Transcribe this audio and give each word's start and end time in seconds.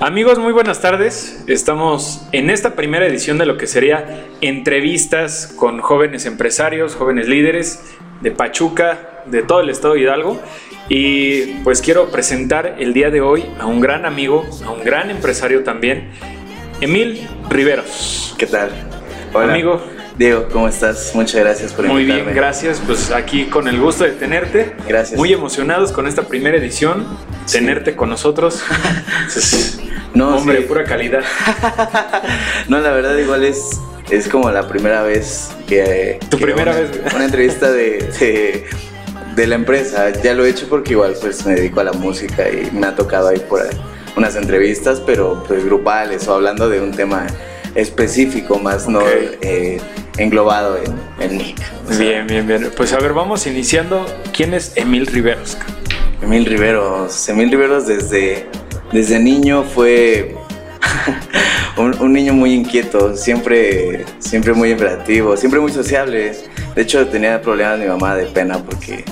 Amigos, 0.00 0.38
muy 0.38 0.52
buenas 0.52 0.80
tardes. 0.80 1.44
Estamos 1.46 2.26
en 2.32 2.50
esta 2.50 2.74
primera 2.74 3.06
edición 3.06 3.38
de 3.38 3.46
lo 3.46 3.56
que 3.56 3.66
sería 3.66 4.26
entrevistas 4.40 5.54
con 5.56 5.80
jóvenes 5.80 6.26
empresarios, 6.26 6.96
jóvenes 6.96 7.28
líderes 7.28 7.82
de 8.20 8.32
Pachuca, 8.32 9.22
de 9.26 9.42
todo 9.42 9.60
el 9.60 9.70
estado 9.70 9.94
de 9.94 10.00
Hidalgo. 10.00 10.40
Y 10.88 11.42
pues 11.62 11.80
quiero 11.80 12.10
presentar 12.10 12.76
el 12.78 12.92
día 12.92 13.10
de 13.10 13.20
hoy 13.20 13.46
a 13.58 13.66
un 13.66 13.80
gran 13.80 14.04
amigo, 14.04 14.44
a 14.66 14.72
un 14.72 14.84
gran 14.84 15.10
empresario 15.10 15.62
también, 15.62 16.10
Emil 16.80 17.26
Riveros. 17.48 18.34
¿Qué 18.36 18.46
tal? 18.46 18.70
Hola. 19.32 19.52
Amigo. 19.52 19.93
Diego, 20.16 20.46
¿cómo 20.52 20.68
estás? 20.68 21.10
Muchas 21.14 21.40
gracias 21.40 21.72
por 21.72 21.86
Muy 21.86 22.02
invitarme. 22.02 22.24
bien, 22.26 22.36
gracias. 22.36 22.80
Pues 22.86 23.10
aquí 23.10 23.46
con 23.46 23.66
el 23.66 23.80
gusto 23.80 24.04
de 24.04 24.12
tenerte. 24.12 24.76
Gracias. 24.86 25.18
Muy 25.18 25.32
emocionados 25.32 25.90
con 25.90 26.06
esta 26.06 26.22
primera 26.22 26.56
edición, 26.56 27.04
Sí. 27.46 27.58
tenerte 27.58 27.96
con 27.96 28.10
nosotros. 28.10 28.62
No, 30.14 30.36
hombre, 30.36 30.58
sí. 30.58 30.64
pura 30.68 30.84
calidad. 30.84 31.24
No, 32.68 32.78
la 32.78 32.92
verdad 32.92 33.16
igual 33.16 33.42
es, 33.44 33.80
es 34.10 34.28
como 34.28 34.48
la 34.52 34.68
primera 34.68 35.02
vez 35.02 35.50
que... 35.66 36.20
Tu 36.30 36.38
que 36.38 36.44
primera 36.44 36.70
una, 36.70 36.80
vez. 36.82 36.90
Una 37.16 37.24
entrevista 37.24 37.72
de, 37.72 37.98
de, 38.20 38.64
de 39.34 39.46
la 39.48 39.56
empresa. 39.56 40.10
Ya 40.22 40.34
lo 40.34 40.44
he 40.46 40.50
hecho 40.50 40.68
porque 40.68 40.92
igual 40.92 41.16
pues 41.20 41.44
me 41.44 41.56
dedico 41.56 41.80
a 41.80 41.84
la 41.84 41.92
música 41.94 42.48
y 42.48 42.70
me 42.72 42.86
ha 42.86 42.94
tocado 42.94 43.26
ahí 43.26 43.40
por 43.40 43.62
ahí 43.62 43.70
unas 44.16 44.36
entrevistas, 44.36 45.00
pero 45.04 45.42
pues 45.48 45.64
grupales 45.64 46.28
o 46.28 46.34
hablando 46.34 46.68
de 46.68 46.80
un 46.80 46.92
tema 46.92 47.26
específico 47.74 48.58
más, 48.58 48.88
no 48.88 49.02
eh, 49.08 49.80
englobado 50.16 50.78
en, 50.78 50.94
en 51.20 51.36
mí. 51.36 51.54
O 51.88 51.92
sea, 51.92 51.98
Bien, 51.98 52.26
bien, 52.26 52.46
bien. 52.46 52.70
Pues 52.76 52.92
a 52.92 52.98
ver, 52.98 53.12
vamos 53.12 53.46
iniciando. 53.46 54.06
¿Quién 54.32 54.54
es 54.54 54.72
Emil 54.76 55.06
Riveros? 55.06 55.56
Emil 56.22 56.46
Riveros. 56.46 57.28
Emil 57.28 57.50
Riveros 57.50 57.86
desde, 57.86 58.46
desde 58.92 59.18
niño 59.18 59.64
fue 59.64 60.34
un, 61.76 61.98
un 62.00 62.12
niño 62.12 62.32
muy 62.32 62.52
inquieto, 62.54 63.16
siempre, 63.16 64.04
siempre 64.18 64.52
muy 64.52 64.70
imperativo, 64.70 65.36
siempre 65.36 65.60
muy 65.60 65.72
sociable. 65.72 66.32
De 66.74 66.82
hecho, 66.82 67.06
tenía 67.08 67.40
problemas 67.40 67.78
mi 67.78 67.86
mamá 67.86 68.16
de 68.16 68.26
pena 68.26 68.58
porque 68.58 69.04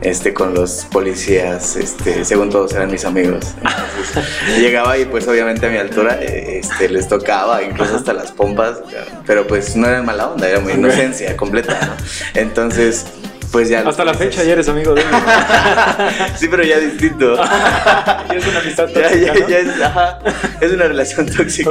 este, 0.00 0.34
con 0.34 0.54
los 0.54 0.86
policías, 0.90 1.76
este, 1.76 2.24
según 2.24 2.50
todos 2.50 2.72
eran 2.74 2.90
mis 2.90 3.04
amigos. 3.04 3.54
Entonces, 3.56 4.58
llegaba 4.60 4.98
y 4.98 5.04
pues 5.06 5.26
obviamente 5.28 5.66
a 5.66 5.70
mi 5.70 5.78
altura 5.78 6.18
eh, 6.20 6.60
este, 6.62 6.88
les 6.88 7.08
tocaba, 7.08 7.62
incluso 7.62 7.96
hasta 7.96 8.12
las 8.12 8.32
pompas, 8.32 8.78
pero 9.26 9.46
pues 9.46 9.76
no 9.76 9.86
era 9.88 10.02
mala 10.02 10.28
onda, 10.28 10.48
era 10.48 10.60
muy 10.60 10.72
Ok. 10.72 10.78
inocencia 10.78 11.36
completa, 11.36 11.78
¿no? 11.86 12.40
Entonces, 12.40 13.06
pues 13.50 13.68
ya... 13.68 13.80
Hasta 13.86 14.04
la 14.04 14.14
fecha 14.14 14.42
ya 14.44 14.52
eres 14.52 14.68
amigo 14.68 14.94
de 14.94 15.00
él. 15.02 15.06
Sí, 16.36 16.48
pero 16.48 16.62
ya 16.62 16.78
distinto. 16.78 17.36
Ya 17.46 18.34
es 18.36 18.46
una 18.46 18.60
amistad 18.60 18.88
tóxica, 18.88 19.48
ya, 19.48 19.58
es, 19.58 19.80
ajá, 19.80 20.18
es 20.60 20.72
una 20.72 20.88
relación 20.88 21.26
tóxica. 21.26 21.70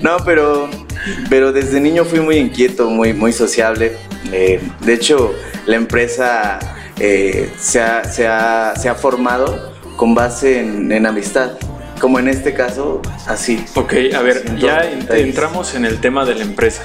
No, 0.00 0.16
pero, 0.24 0.70
pero 1.28 1.52
desde 1.52 1.80
niño 1.80 2.04
fui 2.04 2.20
muy 2.20 2.36
inquieto, 2.36 2.88
muy, 2.88 3.12
muy 3.12 3.32
sociable. 3.32 3.96
Eh, 4.32 4.60
de 4.80 4.94
hecho, 4.94 5.34
la 5.66 5.76
empresa 5.76 6.58
eh, 6.98 7.52
se, 7.58 7.80
ha, 7.80 8.04
se, 8.04 8.26
ha, 8.26 8.74
se 8.76 8.88
ha 8.88 8.94
formado 8.94 9.72
con 9.96 10.14
base 10.14 10.60
en, 10.60 10.90
en 10.92 11.06
amistad. 11.06 11.52
Como 12.00 12.18
en 12.18 12.28
este 12.28 12.52
caso, 12.54 13.00
así. 13.26 13.64
Ok, 13.76 13.94
a 14.14 14.20
ver, 14.20 14.56
ya 14.58 14.82
entramos 15.10 15.74
en 15.74 15.84
el 15.84 16.00
tema 16.00 16.24
de 16.24 16.34
la 16.34 16.42
empresa. 16.42 16.82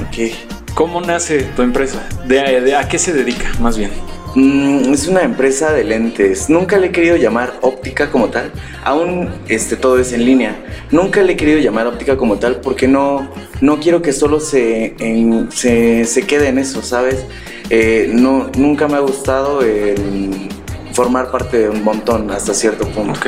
Ok. 0.00 0.32
¿Cómo 0.74 1.00
nace 1.00 1.42
tu 1.56 1.62
empresa? 1.62 2.00
¿De, 2.26 2.60
de- 2.60 2.76
a 2.76 2.88
qué 2.88 2.98
se 2.98 3.12
dedica, 3.12 3.48
más 3.60 3.78
bien? 3.78 3.90
Mm, 4.38 4.92
es 4.94 5.08
una 5.08 5.22
empresa 5.22 5.72
de 5.72 5.82
lentes. 5.82 6.48
Nunca 6.48 6.78
le 6.78 6.86
he 6.88 6.92
querido 6.92 7.16
llamar 7.16 7.54
óptica 7.60 8.08
como 8.08 8.28
tal. 8.28 8.52
Aún 8.84 9.28
este, 9.48 9.74
todo 9.76 9.98
es 9.98 10.12
en 10.12 10.24
línea. 10.24 10.54
Nunca 10.92 11.22
le 11.22 11.32
he 11.32 11.36
querido 11.36 11.58
llamar 11.58 11.88
óptica 11.88 12.16
como 12.16 12.38
tal 12.38 12.60
porque 12.60 12.86
no, 12.86 13.28
no 13.60 13.80
quiero 13.80 14.00
que 14.00 14.12
solo 14.12 14.38
se, 14.38 14.94
en- 15.00 15.50
se, 15.50 16.04
se 16.04 16.22
quede 16.22 16.48
en 16.48 16.58
eso, 16.58 16.82
¿sabes? 16.82 17.24
Eh, 17.68 18.10
no, 18.14 18.48
nunca 18.56 18.86
me 18.86 18.94
ha 18.94 19.00
gustado 19.00 19.62
el 19.62 20.48
formar 20.92 21.32
parte 21.32 21.58
de 21.58 21.68
un 21.70 21.82
montón 21.82 22.30
hasta 22.30 22.54
cierto 22.54 22.86
punto. 22.86 23.18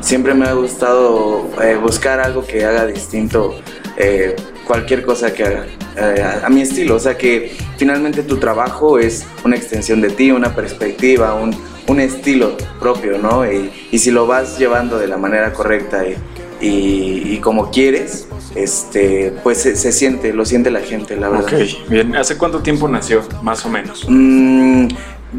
Siempre 0.00 0.34
me 0.34 0.46
ha 0.46 0.54
gustado 0.54 1.48
eh, 1.62 1.76
buscar 1.80 2.18
algo 2.18 2.44
que 2.44 2.64
haga 2.64 2.84
distinto 2.86 3.54
eh, 3.96 4.34
cualquier 4.66 5.04
cosa 5.04 5.32
que 5.32 5.44
haga 5.44 5.66
eh, 6.00 6.24
a, 6.44 6.48
mi 6.48 6.62
estilo. 6.62 6.96
O 6.96 6.98
sea 7.00 7.16
que 7.16 7.56
finalmente 7.76 8.22
tu 8.22 8.36
trabajo 8.38 8.98
es 8.98 9.26
una 9.44 9.56
extensión 9.56 10.00
de 10.00 10.10
ti, 10.10 10.30
una 10.30 10.54
perspectiva, 10.54 11.34
un, 11.34 11.54
un 11.86 12.00
estilo 12.00 12.56
propio, 12.80 13.18
¿no? 13.18 13.50
Y, 13.50 13.70
y 13.90 13.98
si 13.98 14.10
lo 14.10 14.26
vas 14.26 14.58
llevando 14.58 14.98
de 14.98 15.08
la 15.08 15.16
manera 15.16 15.52
correcta 15.52 16.04
y, 16.06 16.16
y- 16.60 17.34
y 17.34 17.38
como 17.38 17.70
quieres, 17.70 18.28
este, 18.54 19.32
pues 19.42 19.58
se, 19.58 19.76
se 19.76 19.92
siente, 19.92 20.32
lo 20.32 20.44
siente 20.44 20.70
la 20.70 20.80
gente, 20.80 21.16
la 21.16 21.28
verdad. 21.28 21.52
Ok, 21.52 21.88
bien. 21.88 22.16
¿Hace 22.16 22.36
cuánto 22.36 22.60
tiempo 22.60 22.88
nació, 22.88 23.22
más 23.42 23.64
o 23.64 23.68
menos? 23.68 24.04
Mm, 24.08 24.88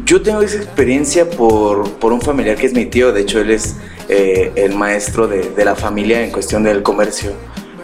yo 0.06 0.22
tengo 0.22 0.40
esa 0.42 0.56
experiencia 0.56 1.28
por, 1.28 1.90
por 1.94 2.12
un 2.12 2.20
familiar 2.20 2.56
que 2.56 2.66
es 2.66 2.72
mi 2.74 2.86
tío, 2.86 3.12
de 3.12 3.22
hecho 3.22 3.40
él 3.40 3.50
es 3.50 3.74
eh, 4.08 4.52
el 4.54 4.74
maestro 4.76 5.26
de, 5.28 5.50
de 5.50 5.64
la 5.64 5.74
familia 5.74 6.22
en 6.24 6.30
cuestión 6.30 6.62
del 6.62 6.82
comercio. 6.82 7.32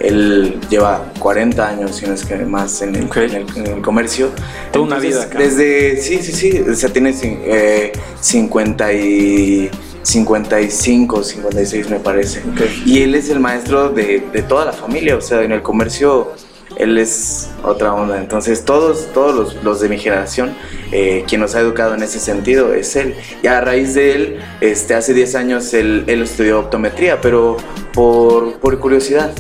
Él 0.00 0.58
lleva 0.68 1.12
40 1.18 1.66
años, 1.68 1.96
si 1.96 2.06
no 2.06 2.12
es 2.14 2.24
que 2.24 2.36
más, 2.36 2.82
en 2.82 2.94
el, 2.96 3.04
Ok. 3.06 3.16
en 3.18 3.34
el- 3.34 3.46
en 3.56 3.66
el 3.66 3.82
comercio. 3.82 4.30
Toda 4.72 4.84
una 4.84 4.98
vida 4.98 5.22
acá. 5.24 5.38
Desde, 5.38 5.96
sí, 6.00 6.18
sí, 6.22 6.32
sí, 6.32 6.60
o 6.70 6.74
sea, 6.74 6.90
tiene 6.90 7.14
eh, 7.22 7.92
50 8.20 8.92
y 8.92 9.70
55, 10.02 11.22
56 11.22 11.90
me 11.90 11.98
parece. 12.00 12.40
Ok. 12.40 12.60
Y 12.84 13.02
él 13.02 13.14
es 13.14 13.30
el 13.30 13.40
maestro 13.40 13.88
de, 13.90 14.22
de 14.32 14.42
toda 14.42 14.64
la 14.66 14.72
familia, 14.72 15.16
o 15.16 15.20
sea, 15.20 15.42
en 15.42 15.52
el 15.52 15.62
comercio 15.62 16.32
él 16.76 16.98
es 16.98 17.48
otra 17.64 17.94
onda. 17.94 18.18
Entonces 18.18 18.64
todos, 18.64 19.08
todos 19.14 19.34
los, 19.34 19.64
los 19.64 19.80
de 19.80 19.88
mi 19.88 19.98
generación, 19.98 20.54
eh, 20.92 21.24
quien 21.26 21.40
nos 21.40 21.54
ha 21.54 21.60
educado 21.60 21.94
en 21.94 22.02
ese 22.02 22.18
sentido 22.20 22.74
es 22.74 22.94
él. 22.96 23.14
Y 23.42 23.46
a 23.46 23.60
raíz 23.62 23.94
de 23.94 24.12
él, 24.14 24.38
este, 24.60 24.94
hace 24.94 25.14
10 25.14 25.34
años 25.36 25.72
él, 25.74 26.04
él 26.06 26.22
estudió 26.22 26.60
optometría, 26.60 27.20
pero 27.20 27.56
por, 27.94 28.58
por 28.58 28.78
curiosidad. 28.78 29.32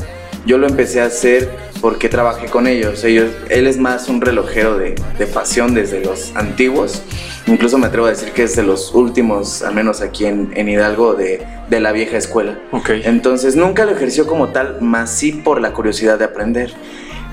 Yo 0.46 0.58
lo 0.58 0.66
empecé 0.68 1.00
a 1.00 1.06
hacer 1.06 1.50
porque 1.80 2.08
trabajé 2.08 2.46
con 2.46 2.66
ellos. 2.66 3.04
ellos 3.04 3.30
él 3.50 3.66
es 3.66 3.78
más 3.78 4.08
un 4.08 4.20
relojero 4.20 4.78
de, 4.78 4.94
de 5.18 5.26
pasión 5.26 5.74
desde 5.74 6.00
los 6.00 6.34
antiguos. 6.36 7.02
Incluso 7.46 7.78
me 7.78 7.86
atrevo 7.86 8.06
a 8.06 8.10
decir 8.10 8.30
que 8.32 8.44
es 8.44 8.56
de 8.56 8.62
los 8.62 8.94
últimos, 8.94 9.62
al 9.62 9.74
menos 9.74 10.00
aquí 10.00 10.24
en, 10.26 10.50
en 10.54 10.68
Hidalgo, 10.68 11.14
de, 11.14 11.44
de 11.68 11.80
la 11.80 11.92
vieja 11.92 12.16
escuela. 12.16 12.58
Ok. 12.72 12.90
Entonces 13.04 13.56
nunca 13.56 13.84
lo 13.84 13.92
ejerció 13.92 14.26
como 14.26 14.48
tal, 14.48 14.80
más 14.80 15.10
sí 15.10 15.32
por 15.32 15.60
la 15.60 15.72
curiosidad 15.72 16.18
de 16.18 16.24
aprender. 16.24 16.72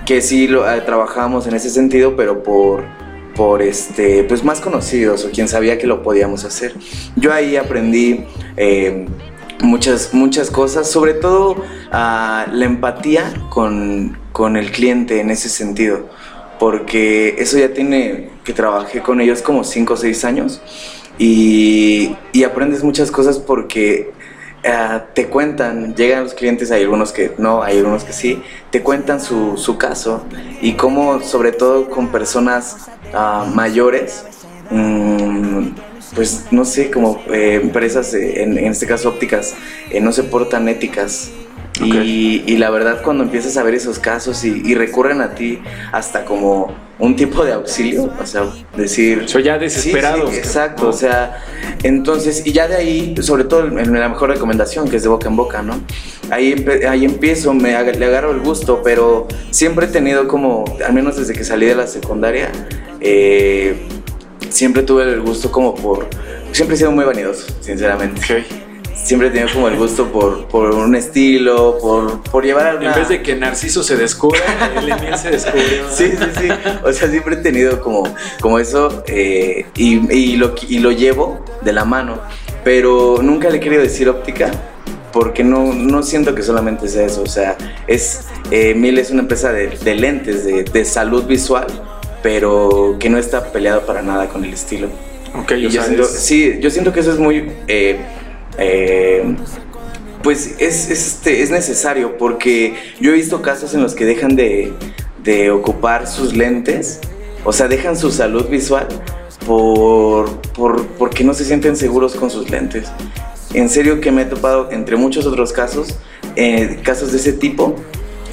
Que 0.05 0.21
sí 0.21 0.47
lo 0.47 0.69
eh, 0.69 0.81
trabajábamos 0.81 1.47
en 1.47 1.55
ese 1.55 1.69
sentido, 1.69 2.15
pero 2.15 2.43
por, 2.43 2.83
por 3.35 3.61
este, 3.61 4.23
pues 4.25 4.43
más 4.43 4.59
conocidos 4.59 5.23
o 5.25 5.31
quien 5.31 5.47
sabía 5.47 5.77
que 5.77 5.87
lo 5.87 6.03
podíamos 6.03 6.43
hacer. 6.45 6.73
Yo 7.15 7.31
ahí 7.31 7.55
aprendí 7.55 8.25
eh, 8.57 9.05
muchas, 9.63 10.13
muchas 10.13 10.51
cosas, 10.51 10.89
sobre 10.89 11.13
todo 11.13 11.55
ah, 11.91 12.45
la 12.51 12.65
empatía 12.65 13.33
con, 13.49 14.17
con 14.31 14.57
el 14.57 14.71
cliente 14.71 15.19
en 15.19 15.31
ese 15.31 15.49
sentido. 15.49 16.07
Porque 16.59 17.35
eso 17.39 17.57
ya 17.57 17.73
tiene 17.73 18.29
que 18.43 18.53
trabajé 18.53 19.01
con 19.01 19.21
ellos 19.21 19.41
como 19.41 19.63
5 19.63 19.93
o 19.93 19.97
6 19.97 20.25
años 20.25 20.61
y, 21.17 22.15
aprendes 22.45 22.83
muchas 22.83 23.11
cosas 23.11 23.39
porque 23.39 24.11
ah, 24.65 25.05
te 25.13 25.27
cuentan, 25.27 25.95
llegan 25.95 26.23
los 26.23 26.33
clientes, 26.33 26.71
hay 26.71 26.83
algunos 26.83 27.11
que 27.11 27.33
no, 27.37 27.63
hay 27.63 27.77
algunos 27.77 28.03
que 28.03 28.13
sí, 28.13 28.41
te 28.69 28.81
cuentan 28.81 29.21
su, 29.21 29.57
su 29.57 29.77
caso 29.77 30.25
y 30.61 30.73
cómo, 30.73 31.21
sobre 31.21 31.51
todo 31.51 31.89
con 31.89 32.09
personas 32.09 32.89
ah, 33.13 33.49
mayores, 33.53 34.25
mm, 34.69 35.69
pues 36.15 36.45
no 36.51 36.65
sé, 36.65 36.89
como 36.91 37.21
eh, 37.31 37.59
empresas, 37.61 38.13
eh, 38.13 38.43
en, 38.43 38.57
en 38.57 38.67
este 38.71 38.85
caso 38.87 39.09
ópticas, 39.09 39.55
eh, 39.91 39.99
no 40.01 40.11
se 40.11 40.23
portan 40.23 40.67
éticas. 40.69 41.31
Y, 41.83 42.43
y 42.45 42.57
la 42.57 42.69
verdad 42.69 43.01
cuando 43.01 43.23
empiezas 43.23 43.57
a 43.57 43.63
ver 43.63 43.73
esos 43.73 43.97
casos 43.97 44.45
y, 44.45 44.61
y 44.63 44.75
recurren 44.75 45.21
a 45.21 45.33
ti 45.33 45.59
hasta 45.91 46.23
como 46.23 46.71
un 46.99 47.15
tipo 47.15 47.43
de 47.43 47.53
auxilio, 47.53 48.13
o 48.21 48.25
sea, 48.27 48.43
decir... 48.77 49.23
Soy 49.25 49.41
ya 49.41 49.57
desesperado. 49.57 50.29
sí, 50.29 50.37
exacto, 50.37 50.87
o 50.89 50.93
sea, 50.93 51.43
entonces, 51.81 52.43
y 52.45 52.51
ya 52.51 52.67
de 52.67 52.75
ahí, 52.75 53.15
sobre 53.21 53.45
todo 53.45 53.65
en 53.67 53.91
la 53.91 54.07
mejor 54.07 54.29
recomendación, 54.29 54.87
que 54.87 54.97
es 54.97 55.03
de 55.03 55.09
boca 55.09 55.27
en 55.27 55.35
boca, 55.35 55.63
¿no? 55.63 55.81
Ahí, 56.29 56.53
empe- 56.53 56.85
ahí 56.87 57.05
empiezo, 57.05 57.55
me, 57.55 57.75
ag- 57.75 57.97
le 57.97 58.05
agarro 58.05 58.29
el 58.31 58.39
gusto, 58.41 58.81
pero 58.83 59.27
siempre 59.49 59.87
he 59.87 59.89
tenido 59.89 60.27
como, 60.27 60.65
al 60.85 60.93
menos 60.93 61.17
desde 61.17 61.33
que 61.33 61.43
salí 61.43 61.65
de 61.65 61.75
la 61.75 61.87
secundaria, 61.87 62.51
eh, 63.01 63.75
siempre 64.49 64.83
tuve 64.83 65.03
el 65.03 65.21
gusto 65.21 65.51
como 65.51 65.75
por, 65.75 66.07
siempre 66.51 66.75
he 66.75 66.77
sido 66.77 66.91
muy 66.91 67.05
vanidoso, 67.05 67.45
sinceramente. 67.61 68.21
Ok. 68.21 68.45
Siempre 68.95 69.27
he 69.27 69.31
tenido 69.31 69.51
como 69.51 69.67
el 69.67 69.75
gusto 69.75 70.11
por, 70.11 70.47
por 70.47 70.71
un 70.71 70.95
estilo, 70.95 71.77
por, 71.81 72.21
por 72.23 72.45
llevar 72.45 72.67
alguna... 72.67 72.93
En 72.93 72.99
vez 72.99 73.09
de 73.09 73.21
que 73.21 73.35
Narciso 73.35 73.83
se 73.83 73.97
descubra, 73.97 74.39
el 74.77 74.89
Emil 74.89 75.17
se 75.17 75.31
descubrió. 75.31 75.89
Sí, 75.91 76.11
sí, 76.11 76.25
sí. 76.39 76.47
O 76.83 76.93
sea, 76.93 77.09
siempre 77.09 77.35
he 77.35 77.37
tenido 77.37 77.81
como, 77.81 78.03
como 78.39 78.59
eso 78.59 79.03
eh, 79.07 79.65
y, 79.75 80.13
y 80.13 80.37
lo, 80.37 80.55
y 80.69 80.79
lo 80.79 80.91
llevo 80.91 81.43
de 81.61 81.73
la 81.73 81.83
mano. 81.83 82.21
Pero 82.63 83.17
nunca 83.21 83.49
le 83.49 83.57
he 83.57 83.59
querido 83.59 83.81
decir 83.81 84.07
óptica 84.07 84.51
porque 85.13 85.43
no, 85.43 85.73
no 85.73 86.03
siento 86.03 86.33
que 86.35 86.41
solamente 86.41 86.89
sea 86.89 87.05
eso, 87.05 87.21
o 87.21 87.27
sea, 87.27 87.55
es, 87.87 88.25
eh, 88.51 88.73
Mil 88.73 88.97
es 88.97 89.11
una 89.11 89.21
empresa 89.21 89.53
de, 89.53 89.67
de 89.67 89.95
lentes, 89.95 90.43
de, 90.43 90.63
de, 90.63 90.85
salud 90.85 91.25
visual, 91.25 91.67
pero 92.23 92.95
que 92.99 93.09
no 93.09 93.19
está 93.19 93.51
peleado 93.51 93.85
para 93.85 94.01
nada 94.01 94.29
con 94.29 94.43
el 94.43 94.53
estilo. 94.53 94.87
Ok, 95.35 95.53
yo 95.55 95.69
siento, 95.69 96.05
Sí, 96.05 96.57
yo 96.59 96.71
siento 96.71 96.91
que 96.91 97.01
eso 97.01 97.11
es 97.11 97.19
muy... 97.19 97.51
Eh, 97.67 97.99
eh, 98.57 99.35
pues 100.23 100.55
es, 100.57 100.89
este, 100.89 101.41
es 101.41 101.51
necesario 101.51 102.17
porque 102.17 102.75
yo 103.01 103.11
he 103.11 103.15
visto 103.15 103.41
casos 103.41 103.73
en 103.73 103.83
los 103.83 103.93
que 103.93 104.05
dejan 104.05 104.37
de, 104.37 104.71
de 105.21 105.51
ocupar 105.51 106.07
sus 106.07 106.33
lentes, 106.33 107.01
o 107.43 107.51
sea, 107.51 107.67
dejan 107.67 107.97
su 107.97 108.09
salud 108.09 108.47
visual 108.47 108.87
por, 109.45 110.39
por, 110.53 110.87
porque 110.87 111.25
no 111.25 111.33
se 111.33 111.43
sienten 111.43 111.75
seguros 111.75 112.15
con 112.15 112.29
sus 112.29 112.49
lentes. 112.49 112.87
En 113.53 113.69
serio 113.69 113.99
que 113.99 114.11
me 114.11 114.21
he 114.21 114.25
topado 114.25 114.71
entre 114.71 114.95
muchos 114.95 115.25
otros 115.25 115.51
casos, 115.51 115.97
eh, 116.37 116.79
casos 116.83 117.11
de 117.11 117.17
ese 117.17 117.33
tipo, 117.33 117.75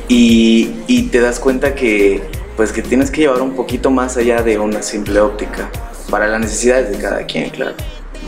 y, 0.09 0.71
y, 0.87 1.03
te 1.05 1.21
das 1.21 1.39
cuenta 1.39 1.75
que, 1.75 2.21
pues, 2.61 2.73
que 2.73 2.83
tienes 2.83 3.11
que 3.11 3.23
llevar 3.23 3.41
un 3.41 3.57
poquito 3.57 3.91
más 3.91 4.19
allá 4.19 4.43
de 4.43 4.59
una 4.59 4.83
simple 4.83 5.19
óptica, 5.19 5.71
para 6.11 6.27
las 6.27 6.41
necesidades 6.43 6.91
de 6.91 6.99
cada 6.99 7.25
quien, 7.25 7.49
claro. 7.49 7.73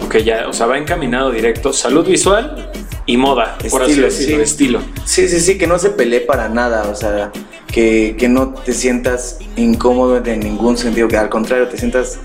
Ok, 0.03 0.17
ya, 0.25 0.49
o 0.49 0.55
sea, 0.55 0.65
va 0.65 0.79
encaminado 0.79 1.31
directo, 1.31 1.71
salud 1.71 2.07
visual 2.07 2.73
y 3.05 3.19
moda, 3.19 3.57
estilo, 3.57 3.71
por 3.71 3.83
así 3.83 4.01
decirlo, 4.01 4.37
sí. 4.37 4.43
estilo. 4.43 4.81
Sí, 5.05 5.29
sí, 5.29 5.39
sí, 5.39 5.59
que 5.59 5.67
no 5.67 5.79
se 5.79 5.91
pelee 5.91 6.21
para 6.21 6.49
nada, 6.49 6.89
o 6.89 6.95
sea, 6.95 7.31
que, 7.67 8.17
que 8.19 8.31
no 8.31 8.55
te 8.55 8.73
sientas 8.73 9.37
incómodo 9.57 10.17
en 10.25 10.41
ningún 10.41 10.79
sentido, 10.79 11.09
que 11.09 11.19
al 11.19 11.29
contrario 11.29 11.69
te 11.69 11.77
sientas 11.77 12.19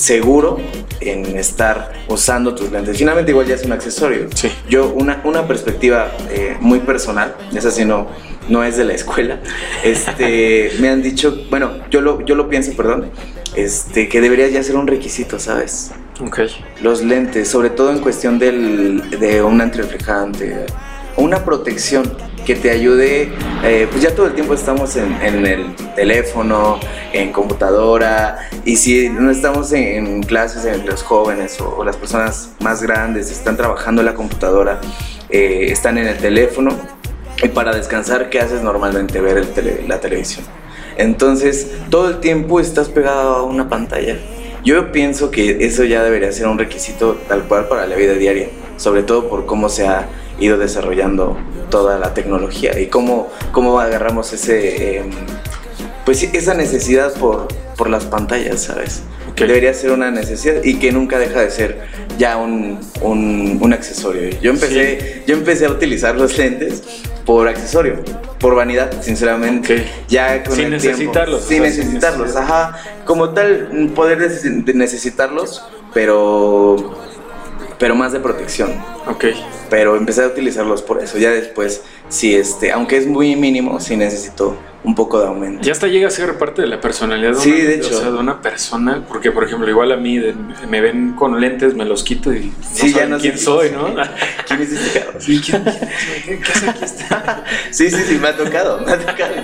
seguro 0.00 0.58
en 1.00 1.36
estar 1.36 1.92
usando 2.08 2.54
tus 2.54 2.72
lentes. 2.72 2.96
Finalmente 2.96 3.30
igual 3.30 3.46
ya 3.46 3.54
es 3.54 3.64
un 3.64 3.72
accesorio. 3.72 4.28
Sí. 4.34 4.50
Yo, 4.68 4.88
una, 4.88 5.20
una 5.24 5.46
perspectiva 5.46 6.10
eh, 6.30 6.56
muy 6.60 6.80
personal, 6.80 7.34
esa 7.54 7.70
sí 7.70 7.84
no, 7.84 8.08
no 8.48 8.64
es 8.64 8.76
de 8.76 8.84
la 8.84 8.94
escuela, 8.94 9.40
este, 9.84 10.72
me 10.80 10.88
han 10.88 11.02
dicho, 11.02 11.44
bueno, 11.50 11.72
yo 11.90 12.00
lo, 12.00 12.24
yo 12.24 12.34
lo 12.34 12.48
pienso, 12.48 12.72
perdón, 12.72 13.10
este, 13.54 14.08
que 14.08 14.20
debería 14.20 14.48
ya 14.48 14.62
ser 14.62 14.76
un 14.76 14.86
requisito, 14.86 15.38
¿sabes? 15.38 15.92
Ok. 16.20 16.40
Los 16.82 17.02
lentes, 17.02 17.48
sobre 17.48 17.70
todo 17.70 17.90
en 17.90 17.98
cuestión 17.98 18.38
del, 18.38 19.18
de 19.18 19.42
un 19.42 19.60
antirreflejante, 19.60 20.66
una 21.16 21.44
protección 21.44 22.10
que 22.44 22.54
te 22.54 22.70
ayude, 22.70 23.30
eh, 23.64 23.86
pues 23.90 24.02
ya 24.02 24.14
todo 24.14 24.26
el 24.26 24.34
tiempo 24.34 24.54
estamos 24.54 24.96
en, 24.96 25.12
el 25.46 25.74
teléfono, 25.94 26.78
en 27.12 27.32
computadora, 27.32 28.48
y 28.64 28.76
si 28.76 29.08
no 29.08 29.30
estamos 29.30 29.72
en, 29.72 30.22
clases 30.22 30.64
en 30.64 30.86
los 30.86 31.02
jóvenes 31.02 31.60
o, 31.60 31.84
las 31.84 31.96
personas 31.96 32.50
más 32.60 32.82
grandes 32.82 33.30
están 33.30 33.56
trabajando 33.56 34.02
en 34.02 34.06
la 34.06 34.14
computadora, 34.14 34.80
eh, 35.28 35.66
están 35.70 35.98
en 35.98 36.06
el 36.06 36.18
teléfono, 36.18 36.70
y 37.42 37.48
para 37.48 37.74
descansar, 37.74 38.28
¿qué 38.30 38.40
haces 38.40 38.62
normalmente? 38.62 39.20
Ver 39.20 39.46
la 39.88 39.98
televisión. 39.98 40.44
Entonces, 40.96 41.70
todo 41.88 42.10
el 42.10 42.20
tiempo 42.20 42.60
estás 42.60 42.88
pegado 42.90 43.36
a 43.36 43.42
una 43.42 43.68
pantalla. 43.68 44.18
Yo 44.62 44.92
pienso 44.92 45.30
que 45.30 45.64
eso 45.64 45.84
ya 45.84 46.02
debería 46.02 46.30
ser 46.32 46.46
un 46.46 46.58
requisito 46.58 47.18
tal 47.28 47.44
cual 47.44 47.68
para 47.68 47.86
la 47.86 47.96
vida 47.96 48.12
diaria, 48.12 48.48
sobre 48.76 49.02
todo 49.02 49.28
por 49.28 49.46
cómo 49.46 49.70
se 49.70 49.86
ha 49.86 50.08
ido 50.38 50.58
desarrollando 50.58 51.38
toda 51.70 51.98
la 51.98 52.12
tecnología 52.12 52.78
y 52.78 52.88
cómo, 52.88 53.30
cómo 53.52 53.80
agarramos 53.80 54.32
ese, 54.32 54.98
eh, 54.98 55.04
pues 56.04 56.22
esa 56.22 56.54
necesidad 56.54 57.14
por, 57.14 57.48
por 57.76 57.88
las 57.88 58.04
pantallas, 58.04 58.62
¿sabes? 58.62 59.02
Okay. 59.32 59.46
Debería 59.46 59.72
ser 59.72 59.92
una 59.92 60.10
necesidad 60.10 60.62
y 60.64 60.78
que 60.78 60.92
nunca 60.92 61.18
deja 61.18 61.40
de 61.40 61.50
ser 61.50 61.80
ya 62.18 62.36
un, 62.36 62.80
un, 63.00 63.58
un 63.62 63.72
accesorio. 63.72 64.28
Yo 64.40 64.50
empecé, 64.50 65.00
sí. 65.00 65.22
yo 65.26 65.34
empecé 65.34 65.66
a 65.66 65.70
utilizar 65.70 66.16
los 66.16 66.36
lentes 66.36 66.82
por 67.24 67.48
accesorio, 67.48 68.02
por 68.38 68.54
vanidad, 68.54 68.90
sinceramente. 69.00 69.74
Okay. 69.74 69.90
Ya 70.08 70.42
con 70.42 70.56
sin 70.56 70.64
el 70.66 70.70
necesitarlos. 70.72 71.46
Tiempo, 71.46 71.68
sin 71.68 71.82
necesitarlos, 71.84 72.36
ajá. 72.36 72.76
Como 73.04 73.30
tal, 73.30 73.92
poder 73.94 74.18
necesitarlos, 74.74 75.64
pero 75.94 76.96
pero 77.80 77.96
más 77.96 78.12
de 78.12 78.20
protección. 78.20 78.72
Ok. 79.08 79.24
Pero 79.70 79.96
empecé 79.96 80.22
a 80.22 80.26
utilizarlos 80.26 80.82
por 80.82 81.02
eso. 81.02 81.18
Ya 81.18 81.30
después, 81.30 81.82
sí, 82.10 82.34
este, 82.34 82.72
aunque 82.72 82.98
es 82.98 83.06
muy 83.06 83.34
mínimo, 83.36 83.80
sí 83.80 83.96
necesito 83.96 84.58
un 84.82 84.94
poco 84.94 85.20
de 85.20 85.26
aumento. 85.26 85.62
Ya 85.62 85.72
hasta 85.72 85.88
llega 85.88 86.08
a 86.08 86.10
ser 86.10 86.38
parte 86.38 86.62
de 86.62 86.68
la 86.68 86.80
personalidad 86.80 87.32
de, 87.32 87.40
sí, 87.40 87.50
una, 87.50 87.64
de, 87.64 87.74
hecho. 87.74 87.96
O 87.96 88.00
sea, 88.00 88.10
de 88.10 88.18
una 88.18 88.40
persona, 88.40 89.04
porque 89.06 89.30
por 89.30 89.44
ejemplo, 89.44 89.68
igual 89.68 89.92
a 89.92 89.96
mí 89.96 90.18
de, 90.18 90.34
me 90.68 90.80
ven 90.80 91.12
con 91.12 91.38
lentes, 91.38 91.74
me 91.74 91.84
los 91.84 92.02
quito 92.02 92.32
y 92.32 92.46
no 92.46 92.52
sí, 92.72 92.92
ya 92.92 93.06
no 93.06 93.18
quién 93.18 93.36
sé 93.36 93.44
soy, 93.44 93.70
¿no? 93.70 93.94
¿Quién 94.46 94.62
es 94.62 94.72
este 94.72 95.00
cabrón? 95.00 95.20
Sí, 95.20 95.40
¿quién, 95.44 95.64
¿qué, 95.64 96.38
¿qué 96.38 96.52
hace 96.52 96.70
aquí 96.70 96.84
está? 96.84 97.44
Sí, 97.70 97.90
sí, 97.90 98.02
sí, 98.06 98.18
me 98.20 98.28
ha 98.28 98.36
tocado, 98.36 98.80
me 98.80 98.92
ha 98.92 98.98
tocado. 98.98 99.34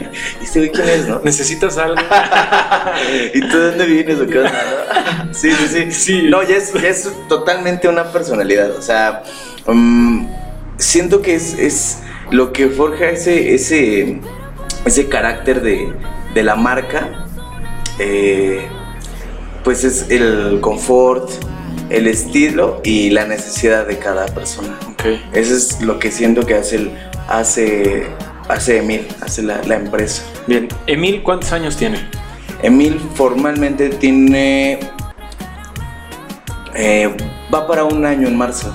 ¿Y 0.40 0.44
este 0.44 0.70
quién 0.70 0.88
es, 0.88 1.06
no? 1.06 1.20
¿Necesitas 1.22 1.76
algo? 1.76 1.96
¿Y 3.34 3.40
tú 3.40 3.58
de 3.58 3.70
dónde 3.70 3.86
vienes 3.86 4.20
o 4.20 4.26
qué 4.26 4.38
onda? 4.38 5.28
Sí, 5.32 5.50
sí, 5.52 5.68
sí, 5.68 5.92
sí. 5.92 6.22
No, 6.22 6.42
ya 6.42 6.56
es, 6.56 6.72
ya 6.72 6.88
es 6.88 7.10
totalmente 7.28 7.88
una 7.88 8.04
personalidad, 8.10 8.70
o 8.70 8.82
sea, 8.82 9.22
um, 9.66 10.26
siento 10.78 11.20
que 11.20 11.34
es, 11.34 11.54
es 11.58 11.98
lo 12.30 12.52
que 12.52 12.68
forja 12.68 13.10
ese, 13.10 13.54
ese 13.54 14.20
ese 14.86 15.08
carácter 15.08 15.60
de, 15.62 15.92
de 16.32 16.42
la 16.42 16.54
marca, 16.54 17.26
eh, 17.98 18.66
pues 19.64 19.84
es 19.84 20.08
el 20.10 20.60
confort, 20.60 21.28
el 21.90 22.06
estilo 22.06 22.80
y 22.84 23.10
la 23.10 23.26
necesidad 23.26 23.86
de 23.86 23.98
cada 23.98 24.26
persona. 24.26 24.78
Okay. 24.92 25.22
Eso 25.32 25.54
es 25.54 25.82
lo 25.82 25.98
que 25.98 26.10
siento 26.10 26.46
que 26.46 26.54
hace, 26.54 26.76
el, 26.76 26.90
hace, 27.28 28.06
hace 28.48 28.78
Emil, 28.78 29.06
hace 29.20 29.42
la, 29.42 29.62
la, 29.64 29.74
empresa. 29.74 30.22
Bien, 30.46 30.68
Emil, 30.86 31.22
¿cuántos 31.22 31.52
años 31.52 31.76
tiene? 31.76 31.98
Emil 32.62 33.00
formalmente 33.14 33.90
tiene... 33.90 34.78
Eh, 36.74 37.14
va 37.52 37.66
para 37.66 37.84
un 37.84 38.04
año 38.04 38.28
en 38.28 38.36
marzo. 38.36 38.72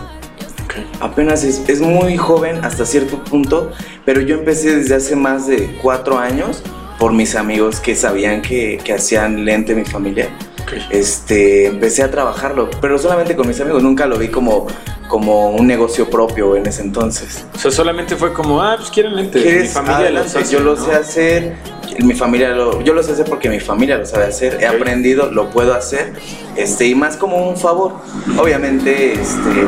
Apenas 1.00 1.44
es, 1.44 1.62
es, 1.68 1.81
muy 1.81 2.18
joven 2.18 2.63
hasta 2.63 2.85
cierto 2.85 3.23
punto, 3.23 3.71
pero 4.06 4.21
yo 4.21 4.35
empecé 4.35 4.75
desde 4.75 4.95
hace 4.95 5.15
más 5.15 5.47
de 5.47 5.77
cuatro 5.81 6.18
años 6.18 6.63
por 7.00 7.13
mis 7.13 7.35
amigos 7.35 7.79
que 7.79 7.95
sabían 7.95 8.41
que, 8.41 8.79
que 8.83 8.94
hacían 8.94 9.45
lente 9.45 9.73
mi 9.73 9.85
familia. 9.85 10.29
Okay. 10.71 10.88
Este, 10.89 11.65
empecé 11.65 12.01
a 12.01 12.09
trabajarlo, 12.09 12.69
pero 12.79 12.97
solamente 12.97 13.35
con 13.35 13.45
mis 13.45 13.59
amigos, 13.59 13.83
nunca 13.83 14.06
lo 14.06 14.18
vi 14.18 14.29
como, 14.29 14.68
como 15.09 15.50
un 15.50 15.68
negocio 15.68 16.09
propio 16.09 16.56
en 16.56 16.65
ese 16.65 16.81
entonces. 16.81 17.45
O 17.53 17.57
sea, 17.57 17.71
solamente 17.71 18.15
fue 18.15 18.31
como, 18.31 18.62
ah, 18.62 18.75
pues 18.77 18.89
quieren 18.89 19.15
lentes, 19.18 19.44
mi 19.44 19.68
familia 19.68 20.12
los 20.12 20.33
hace, 20.33 20.54
yo 20.54 20.61
lo 20.61 20.75
¿no? 20.75 20.85
sé 20.85 20.94
hacer, 20.94 21.56
mi 21.99 22.13
familia 22.13 22.49
lo, 22.51 22.81
yo 22.81 22.94
lo 22.94 23.04
sé 23.04 23.11
hacer 23.11 23.25
porque 23.25 23.49
mi 23.49 23.59
familia 23.59 23.97
lo 23.97 24.06
sabe 24.06 24.25
hacer, 24.25 24.56
okay. 24.56 24.66
he 24.66 24.68
aprendido, 24.69 25.30
lo 25.30 25.49
puedo 25.49 25.73
hacer, 25.73 26.13
este, 26.56 26.85
y 26.87 26.95
más 26.95 27.18
como 27.18 27.49
un 27.49 27.57
favor, 27.57 27.95
obviamente, 28.37 29.11
este, 29.11 29.68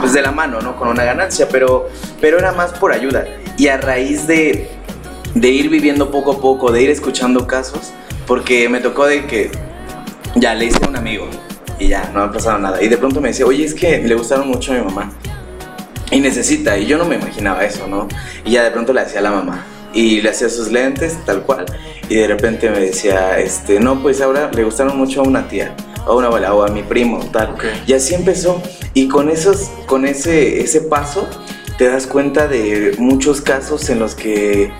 pues 0.00 0.12
de 0.12 0.22
la 0.22 0.30
mano, 0.30 0.60
¿no? 0.60 0.76
Con 0.76 0.86
una 0.86 1.02
ganancia, 1.02 1.48
pero, 1.48 1.88
pero 2.20 2.38
era 2.38 2.52
más 2.52 2.72
por 2.74 2.92
ayuda. 2.92 3.26
Y 3.56 3.66
a 3.66 3.76
raíz 3.76 4.28
de, 4.28 4.70
de 5.34 5.48
ir 5.48 5.68
viviendo 5.68 6.12
poco 6.12 6.30
a 6.30 6.40
poco, 6.40 6.70
de 6.70 6.82
ir 6.82 6.90
escuchando 6.90 7.48
casos, 7.48 7.92
porque 8.28 8.68
me 8.68 8.78
tocó 8.78 9.06
de 9.06 9.26
que 9.26 9.50
ya 10.40 10.54
le 10.54 10.66
hice 10.66 10.84
a 10.84 10.88
un 10.88 10.96
amigo 10.96 11.28
y 11.78 11.88
ya, 11.88 12.10
no 12.12 12.22
ha 12.22 12.32
pasado 12.32 12.58
nada. 12.58 12.82
Y 12.82 12.88
de 12.88 12.96
pronto 12.96 13.20
me 13.20 13.28
decía, 13.28 13.46
oye, 13.46 13.64
es 13.64 13.74
que 13.74 13.98
le 13.98 14.14
gustaron 14.14 14.48
mucho 14.48 14.72
a 14.72 14.76
mi 14.76 14.82
mamá 14.82 15.12
y 16.10 16.20
necesita, 16.20 16.76
y 16.78 16.86
yo 16.86 16.98
no 16.98 17.04
me 17.04 17.16
imaginaba 17.16 17.64
eso, 17.64 17.86
¿no? 17.86 18.08
Y 18.44 18.52
ya 18.52 18.64
de 18.64 18.70
pronto 18.70 18.92
le 18.92 19.00
hacía 19.00 19.20
a 19.20 19.22
la 19.22 19.30
mamá 19.30 19.64
y 19.92 20.20
le 20.20 20.30
hacía 20.30 20.48
sus 20.48 20.70
lentes, 20.72 21.16
tal 21.24 21.42
cual. 21.42 21.66
Y 22.08 22.16
de 22.16 22.26
repente 22.26 22.70
me 22.70 22.80
decía, 22.80 23.38
este, 23.38 23.80
no, 23.80 24.02
pues 24.02 24.20
ahora 24.20 24.50
le 24.52 24.64
gustaron 24.64 24.96
mucho 24.96 25.20
a 25.20 25.24
una 25.24 25.48
tía, 25.48 25.74
a 26.06 26.14
una 26.14 26.28
abuela, 26.28 26.54
o 26.54 26.62
a 26.62 26.68
mi 26.68 26.82
primo, 26.82 27.20
tal. 27.32 27.52
Okay. 27.54 27.82
Y 27.86 27.92
así 27.92 28.14
empezó. 28.14 28.62
Y 28.94 29.08
con, 29.08 29.28
esos, 29.28 29.70
con 29.86 30.06
ese, 30.06 30.60
ese 30.60 30.80
paso 30.80 31.28
te 31.76 31.88
das 31.88 32.06
cuenta 32.06 32.48
de 32.48 32.94
muchos 32.98 33.40
casos 33.40 33.88
en 33.90 33.98
los 33.98 34.14
que, 34.14 34.72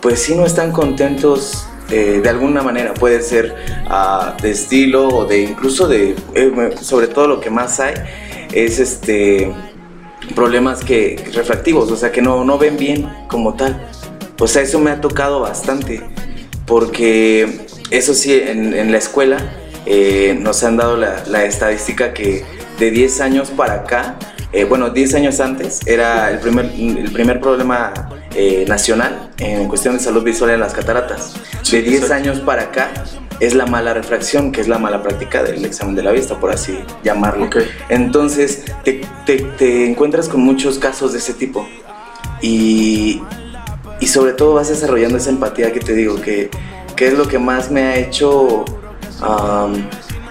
pues 0.00 0.22
sí, 0.22 0.34
no 0.34 0.46
están 0.46 0.72
contentos 0.72 1.66
eh, 1.90 2.20
de 2.22 2.28
alguna 2.28 2.62
manera. 2.62 2.94
Puede 2.94 3.22
ser 3.22 3.54
uh, 3.86 4.40
de 4.40 4.50
estilo 4.50 5.08
o 5.08 5.24
de 5.26 5.42
incluso 5.42 5.88
de, 5.88 6.14
eh, 6.34 6.70
sobre 6.80 7.06
todo 7.06 7.28
lo 7.28 7.40
que 7.40 7.50
más 7.50 7.80
hay, 7.80 7.94
es 8.52 8.78
este 8.78 9.52
problemas 10.34 10.84
que 10.84 11.22
refractivos, 11.34 11.90
o 11.90 11.96
sea, 11.96 12.12
que 12.12 12.22
no, 12.22 12.44
no 12.44 12.56
ven 12.56 12.76
bien 12.76 13.08
como 13.28 13.54
tal. 13.54 13.88
O 14.38 14.46
sea, 14.46 14.62
eso 14.62 14.78
me 14.78 14.90
ha 14.90 15.00
tocado 15.00 15.40
bastante, 15.40 16.00
porque 16.66 17.66
eso 17.90 18.14
sí, 18.14 18.32
en, 18.32 18.90
la 18.90 18.98
escuela 18.98 19.38
eh, 19.84 20.38
nos 20.40 20.62
han 20.64 20.76
dado 20.76 20.96
la, 20.96 21.22
la, 21.26 21.44
estadística 21.44 22.12
que 22.14 22.44
de 22.78 22.90
10 22.90 23.20
años 23.20 23.50
para 23.50 23.74
acá, 23.74 24.16
bueno, 24.68 24.90
10 24.90 25.14
años 25.14 25.40
antes, 25.40 25.80
era 25.86 26.30
el 26.30 26.38
primer, 26.38 26.66
el 26.66 27.10
primer 27.12 27.40
problema 27.40 27.92
eh, 28.34 28.64
nacional 28.68 29.30
en 29.38 29.68
cuestión 29.68 29.94
de 29.96 30.00
salud 30.02 30.22
visual 30.22 30.50
en 30.50 30.60
las 30.60 30.72
cataratas. 30.74 31.34
Sí, 31.62 31.76
de 31.76 31.82
10 31.82 32.02
exacto. 32.02 32.14
años 32.14 32.40
para 32.40 32.62
acá, 32.62 32.90
es 33.40 33.54
la 33.54 33.66
mala 33.66 33.92
refracción, 33.94 34.52
que 34.52 34.60
es 34.60 34.68
la 34.68 34.78
mala 34.78 35.02
práctica 35.02 35.42
del 35.42 35.64
examen 35.64 35.94
de 35.96 36.02
la 36.02 36.12
vista, 36.12 36.38
por 36.38 36.50
así 36.52 36.78
llamarlo. 37.02 37.48
Entonces 37.88 38.64
te, 38.84 39.00
te- 39.26 39.42
te 39.58 39.86
encuentras 39.90 40.28
con 40.28 40.40
muchos 40.42 40.78
casos 40.78 41.12
de 41.12 41.18
ese 41.18 41.34
tipo 41.34 41.66
y, 42.40 43.20
y 44.00 44.06
sobre 44.06 44.32
todo 44.32 44.54
vas 44.54 44.68
desarrollando 44.68 45.16
esa 45.18 45.30
empatía 45.30 45.72
que 45.72 45.80
te 45.80 45.92
digo, 45.94 46.20
que, 46.20 46.50
que 46.96 47.08
es 47.08 47.14
lo 47.14 47.26
que 47.28 47.38
más 47.38 47.70
me 47.70 47.82
ha 47.82 47.96
hecho 47.96 48.64
am, 49.20 49.88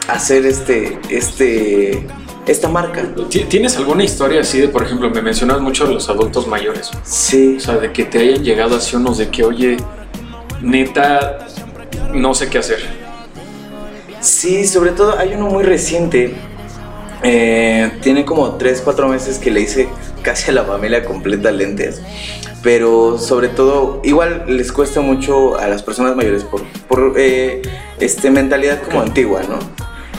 hacer 0.07 0.45
este, 0.45 0.97
este, 1.09 2.05
esta 2.47 2.67
marca. 2.67 3.03
¿Ti- 3.29 3.45
¿Tienes 3.45 3.77
alguna 3.77 4.03
historia 4.03 4.41
así 4.41 4.59
de, 4.59 4.67
por 4.67 4.83
ejemplo, 4.83 5.09
me 5.09 5.21
mencionas 5.21 5.61
mucho 5.61 5.85
de 5.87 5.93
los 5.93 6.09
adultos 6.09 6.47
mayores? 6.47 6.89
Sí, 7.03 7.55
O 7.57 7.59
sea, 7.59 7.77
de 7.77 7.91
que 7.91 8.03
te 8.05 8.19
hayan 8.19 8.43
llegado 8.43 8.75
así 8.77 8.95
unos 8.95 9.17
de 9.17 9.29
que, 9.29 9.43
oye, 9.43 9.77
neta, 10.61 11.39
no 12.13 12.33
sé 12.33 12.49
qué 12.49 12.57
hacer. 12.59 12.79
sí, 14.19 14.65
sobre 14.67 14.91
todo 14.91 15.17
hay 15.17 15.33
uno 15.33 15.47
muy 15.47 15.63
reciente. 15.63 16.33
eh, 17.23 17.91
tiene 18.01 18.25
como 18.25 18.55
3, 18.55 18.81
4 18.83 19.07
meses 19.07 19.37
que 19.37 19.51
le 19.51 19.61
hice 19.61 19.87
casi 20.23 20.49
a 20.49 20.53
la 20.55 20.63
familia 20.63 21.03
completa 21.05 21.51
lentes. 21.51 22.01
Pero 22.63 23.17
sobre 23.19 23.47
todo, 23.49 24.01
igual 24.03 24.45
les 24.47 24.71
cuesta 24.71 25.01
mucho 25.01 25.57
a 25.59 25.67
las 25.67 25.81
personas 25.83 26.15
mayores 26.15 26.43
por, 26.43 26.63
por 26.87 27.13
eh, 27.17 27.61
este, 27.99 28.29
mentalidad 28.31 28.81
como 28.83 29.01
antigua, 29.01 29.41
¿no? 29.47 29.57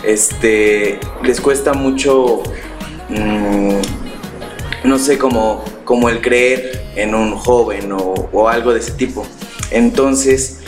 Este, 0.04 0.98
les 1.22 1.40
cuesta 1.40 1.74
mucho, 1.74 2.42
mm, 3.08 3.76
no 4.84 4.98
sé, 4.98 5.18
como, 5.18 5.64
como 5.84 6.08
el 6.08 6.20
creer 6.20 6.82
en 6.96 7.14
un 7.14 7.36
joven 7.36 7.92
o, 7.92 8.14
o 8.32 8.48
algo 8.48 8.72
de 8.72 8.80
ese 8.80 8.92
tipo. 8.92 9.26
Entonces, 9.70 10.62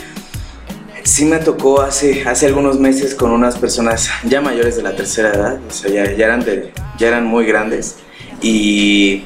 sí 1.05 1.27
me 1.27 1.39
tocó 1.39 1.83
hace, 1.83 2.27
hace 2.27 2.47
algunos 2.47 2.79
meses 2.81 3.15
con 3.15 3.31
unas 3.31 3.57
personas 3.59 4.11
ya 4.25 4.41
mayores 4.41 4.77
de 4.77 4.83
la 4.83 4.97
tercera 4.97 5.31
edad, 5.31 5.61
o 5.69 5.71
sea, 5.71 5.91
ya, 5.91 6.13
ya 6.13 6.25
eran, 6.25 6.45
de, 6.45 6.73
ya 6.99 7.09
eran 7.09 7.27
muy 7.27 7.45
grandes. 7.45 7.97
Y, 8.41 9.25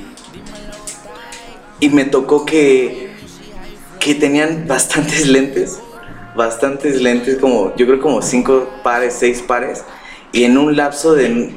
y 1.80 1.88
me 1.90 2.04
tocó 2.04 2.44
que, 2.44 3.10
que 4.00 4.14
tenían 4.14 4.66
bastantes 4.66 5.26
lentes, 5.28 5.78
bastantes 6.36 7.00
lentes, 7.00 7.38
como 7.38 7.74
yo 7.76 7.86
creo 7.86 8.00
como 8.00 8.22
cinco 8.22 8.68
pares, 8.82 9.14
seis 9.18 9.40
pares, 9.40 9.84
y 10.32 10.44
en 10.44 10.58
un 10.58 10.76
lapso 10.76 11.14
de, 11.14 11.54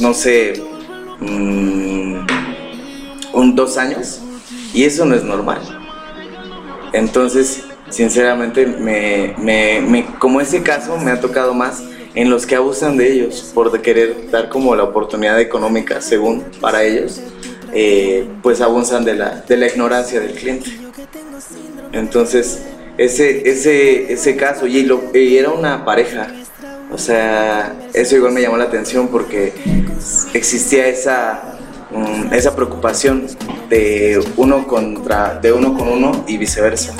no 0.00 0.14
sé, 0.14 0.62
mm, 1.20 2.26
un 3.32 3.54
dos 3.54 3.76
años, 3.76 4.20
y 4.72 4.84
eso 4.84 5.04
no 5.04 5.14
es 5.14 5.24
normal. 5.24 5.60
Entonces, 6.92 7.64
sinceramente, 7.90 8.66
me, 8.66 9.34
me- 9.38 9.80
me- 9.80 10.06
como 10.18 10.40
ese 10.40 10.62
caso 10.62 10.96
me 10.98 11.10
ha 11.10 11.20
tocado 11.20 11.54
más 11.54 11.82
en 12.14 12.30
los 12.30 12.46
que 12.46 12.56
abusan 12.56 12.96
de 12.96 13.12
ellos 13.12 13.50
por 13.54 13.80
querer 13.82 14.30
dar 14.30 14.48
como 14.48 14.74
la 14.74 14.84
oportunidad 14.84 15.38
económica, 15.40 16.00
según 16.00 16.44
para 16.60 16.82
ellos, 16.82 17.20
eh, 17.72 18.26
pues 18.42 18.60
abusan 18.60 19.04
de 19.04 19.14
la, 19.14 19.44
de 19.46 19.56
la 19.56 19.66
ignorancia 19.68 20.20
del 20.20 20.32
cliente. 20.32 20.70
Entonces, 21.92 22.62
ese, 22.96 23.48
ese, 23.48 24.12
ese 24.12 24.36
caso, 24.36 24.66
y, 24.66 24.82
lo- 24.82 25.10
y 25.14 25.36
era 25.36 25.50
una 25.50 25.84
pareja, 25.84 26.28
o 26.90 26.98
sea, 26.98 27.76
eso 27.92 28.16
igual 28.16 28.32
me 28.32 28.40
llamó 28.40 28.56
la 28.56 28.64
atención 28.64 29.08
porque 29.08 29.52
existía 30.32 30.86
esa, 30.86 31.58
mm, 31.90 32.32
esa 32.32 32.54
preocupación 32.54 33.26
de 33.68 34.24
uno, 34.36 34.66
contra, 34.66 35.38
de 35.38 35.52
uno 35.52 35.74
con 35.74 35.88
uno 35.88 36.24
y 36.26 36.38
viceversa. 36.38 36.94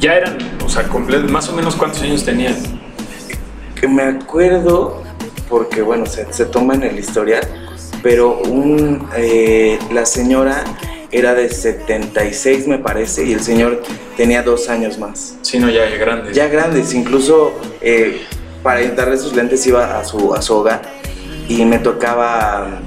Ya 0.00 0.14
eran, 0.14 0.38
o 0.64 0.68
sea, 0.68 0.86
más 1.28 1.48
o 1.48 1.56
menos 1.56 1.74
cuántos 1.74 2.02
años 2.02 2.24
tenían. 2.24 2.56
Que 3.74 3.88
me 3.88 4.02
acuerdo, 4.02 5.02
porque 5.48 5.82
bueno, 5.82 6.06
se, 6.06 6.32
se 6.32 6.44
toma 6.44 6.74
en 6.74 6.82
el 6.84 6.98
historial, 6.98 7.42
pero 8.02 8.38
un, 8.40 9.08
eh, 9.16 9.78
la 9.92 10.04
señora 10.04 10.64
era 11.10 11.34
de 11.34 11.48
76 11.48 12.66
me 12.66 12.78
parece 12.78 13.24
y 13.24 13.32
el 13.32 13.40
señor 13.40 13.82
tenía 14.16 14.42
dos 14.42 14.68
años 14.68 14.98
más. 14.98 15.36
Sí, 15.42 15.58
no, 15.58 15.68
ya, 15.70 15.88
ya 15.88 15.96
grandes. 15.96 16.34
Ya 16.36 16.48
grandes, 16.48 16.92
incluso 16.94 17.58
eh, 17.80 18.22
para 18.62 18.82
darle 18.90 19.16
sus 19.18 19.34
lentes 19.34 19.66
iba 19.66 19.98
a 19.98 20.04
su, 20.04 20.34
a 20.34 20.42
su 20.42 20.54
hogar 20.54 20.82
y 21.48 21.64
me 21.64 21.78
tocaba, 21.78 22.80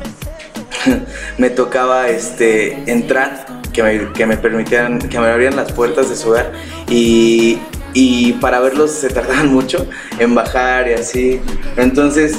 me 1.37 1.49
tocaba 1.49 2.09
este, 2.09 2.73
entrar, 2.91 3.45
que 3.73 3.81
me, 3.83 4.11
que 4.13 4.25
me 4.25 4.37
permitieran, 4.37 4.99
que 4.99 5.19
me 5.19 5.27
abrieran 5.27 5.55
las 5.55 5.71
puertas 5.71 6.09
de 6.09 6.15
su 6.15 6.29
hogar 6.29 6.51
y, 6.89 7.57
y 7.93 8.33
para 8.33 8.59
verlos 8.59 8.91
se 8.91 9.09
tardaban 9.09 9.47
mucho 9.53 9.87
en 10.19 10.35
bajar 10.35 10.87
y 10.89 10.93
así. 10.93 11.39
Entonces, 11.77 12.35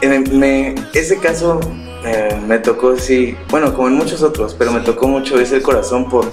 eh, 0.00 0.20
me- 0.32 0.74
ese 0.94 1.18
caso 1.18 1.60
eh, 2.04 2.40
me 2.46 2.58
tocó, 2.58 2.96
sí, 2.96 3.36
bueno, 3.50 3.74
como 3.74 3.88
en 3.88 3.94
muchos 3.94 4.22
otros, 4.22 4.54
pero 4.58 4.72
me 4.72 4.80
tocó 4.80 5.08
mucho 5.08 5.40
ese 5.40 5.60
corazón 5.62 6.08
por, 6.08 6.30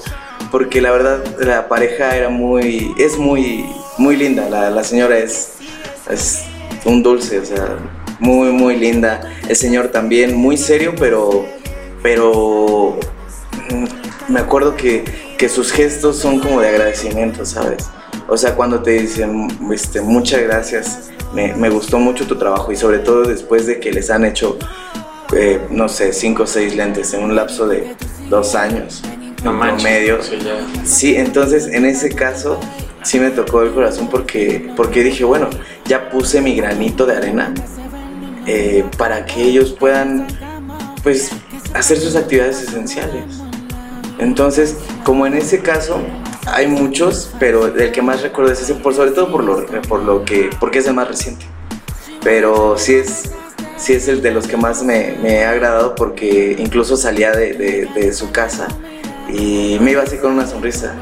porque 0.52 0.82
la 0.82 0.92
verdad 0.92 1.24
la 1.40 1.68
pareja 1.68 2.16
era 2.16 2.30
muy, 2.30 2.94
es 2.98 3.18
muy, 3.18 3.66
muy 3.98 4.16
linda, 4.16 4.50
la, 4.50 4.70
la 4.70 4.84
señora 4.84 5.18
es, 5.18 5.54
es 6.10 6.44
un 6.86 7.02
dulce, 7.02 7.40
o 7.40 7.46
sea, 7.46 7.78
muy, 8.20 8.52
muy 8.52 8.78
linda, 8.78 9.22
el 9.48 9.56
señor 9.56 9.90
también, 9.90 10.36
muy 10.36 10.58
serio, 10.58 10.94
pero, 10.98 11.46
pero 12.02 12.98
mm, 13.72 14.32
me 14.32 14.40
acuerdo 14.40 14.76
que, 14.76 15.04
que 15.38 15.50
sus 15.50 15.72
gestos 15.72 16.18
son 16.18 16.40
como 16.40 16.62
de 16.62 16.70
agradecimiento, 16.70 17.46
¿sabes? 17.46 17.90
O 18.28 18.38
sea, 18.38 18.56
cuando 18.56 18.82
te 18.82 18.92
dicen, 18.92 19.48
este, 19.72 20.02
muchas 20.02 20.42
gracias, 20.42 21.10
me, 21.34 21.54
me 21.56 21.70
gustó 21.70 22.00
mucho 22.00 22.26
tu 22.26 22.38
trabajo 22.38 22.72
y 22.72 22.76
sobre 22.76 23.00
todo 23.00 23.24
después 23.24 23.66
de 23.66 23.80
que 23.80 23.92
les 23.92 24.10
han 24.10 24.26
hecho, 24.26 24.58
eh, 25.34 25.62
no 25.70 25.90
sé, 25.90 26.14
cinco 26.14 26.44
o 26.44 26.48
seis 26.48 26.76
lentes 26.76 27.14
en 27.14 27.24
un 27.24 27.36
lapso 27.36 27.68
de 27.68 27.96
dos 28.30 28.56
años, 28.56 29.02
no 29.44 29.54
manches. 29.54 29.84
promedio. 29.84 30.20
Sí, 30.84 31.16
entonces 31.16 31.68
en 31.68 31.86
ese 31.86 32.10
caso 32.10 32.60
sí 33.04 33.20
me 33.20 33.30
tocó 33.30 33.62
el 33.62 33.72
corazón 33.72 34.10
porque, 34.10 34.72
porque 34.76 35.04
dije, 35.04 35.24
bueno, 35.24 35.50
ya 35.86 36.10
puse 36.10 36.42
mi 36.42 36.56
granito 36.56 37.06
de 37.06 37.16
arena 37.16 37.54
eh, 38.48 38.84
para 38.98 39.26
que 39.26 39.44
ellos 39.44 39.72
puedan, 39.72 40.28
pues, 41.04 41.32
hacer 41.74 42.00
sus 42.00 42.16
actividades 42.16 42.62
esenciales. 42.62 43.24
Entonces, 44.18 44.78
como 45.04 45.28
en 45.28 45.34
ese 45.34 45.60
caso, 45.60 46.00
hay 46.48 46.68
muchos, 46.68 47.32
pero 47.40 47.68
el 47.68 47.92
que 47.92 48.02
más 48.02 48.22
recuerdo 48.22 48.52
es 48.52 48.62
ese, 48.62 48.76
por, 48.76 48.94
sobre 48.94 49.12
todo 49.12 49.32
por 49.32 49.44
lo, 49.44 49.66
por 49.88 50.02
lo 50.04 50.24
que, 50.24 50.50
porque 50.60 50.80
es 50.80 50.88
el 50.88 50.94
más 50.94 51.08
reciente. 51.08 51.46
Pero 52.24 52.78
sí 52.78 52.96
es, 52.96 53.32
sí 53.78 53.94
es 53.94 54.08
el 54.08 54.22
de 54.22 54.32
los 54.32 54.48
que 54.48 54.58
más 54.58 54.84
me, 54.84 55.16
me 55.22 55.44
ha 55.46 55.52
agradado 55.52 55.96
porque 55.96 56.56
incluso 56.58 56.98
salía 56.98 57.32
de, 57.32 57.54
de- 57.54 58.14
su 58.14 58.32
casa 58.32 58.68
y 59.30 59.78
me 59.82 59.92
iba 59.92 60.04
así 60.04 60.18
con 60.18 60.34
una 60.34 60.46
sonrisa. 60.48 60.94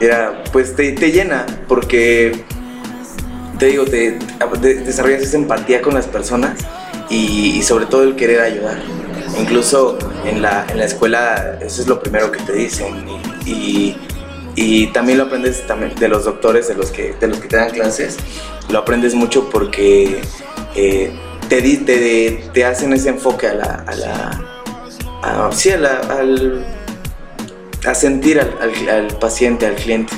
Era, 0.00 0.42
pues 0.52 0.74
te, 0.74 0.92
te 0.92 1.12
llena 1.12 1.46
porque, 1.68 2.32
te 3.58 3.66
digo, 3.66 3.84
te, 3.84 4.18
de- 4.60 4.74
desarrollas 4.76 5.22
esa 5.22 5.36
empatía 5.36 5.82
con 5.82 5.94
las 5.94 6.06
personas 6.06 6.58
y, 7.10 7.60
sobre 7.62 7.86
todo 7.86 8.02
el 8.04 8.16
querer 8.16 8.40
ayudar. 8.40 8.78
Incluso 9.38 9.98
en 10.24 10.42
la, 10.42 10.66
en 10.70 10.78
la 10.78 10.86
escuela 10.86 11.58
eso 11.60 11.82
es 11.82 11.86
lo 11.88 12.00
primero 12.00 12.30
que 12.32 12.40
te 12.40 12.52
dicen 12.52 13.06
y, 13.46 13.50
y- 13.50 13.96
y 14.56 14.86
también 14.88 15.18
lo 15.18 15.24
aprendes 15.24 15.64
también 15.66 15.94
de 15.94 16.08
los 16.08 16.24
doctores, 16.24 16.66
de 16.66 16.74
los 16.74 16.90
que, 16.90 17.14
de 17.20 17.28
los 17.28 17.38
que 17.38 17.46
te 17.48 17.56
dan 17.56 17.70
clases, 17.70 18.16
lo 18.68 18.80
aprendes 18.80 19.14
mucho 19.14 19.48
porque 19.48 20.20
eh, 20.74 21.12
te, 21.58 22.64
hacen 22.64 22.92
ese 22.92 23.10
enfoque 23.10 23.48
a 23.48 23.54
la... 23.54 23.84
A 23.86 23.94
la 23.94 25.52
sí, 25.52 25.70
al, 25.70 26.64
a 27.86 27.94
sentir 27.94 28.40
al, 28.40 28.54
al- 28.60 28.88
al 28.88 29.18
paciente, 29.18 29.66
al 29.66 29.74
cliente. 29.74 30.14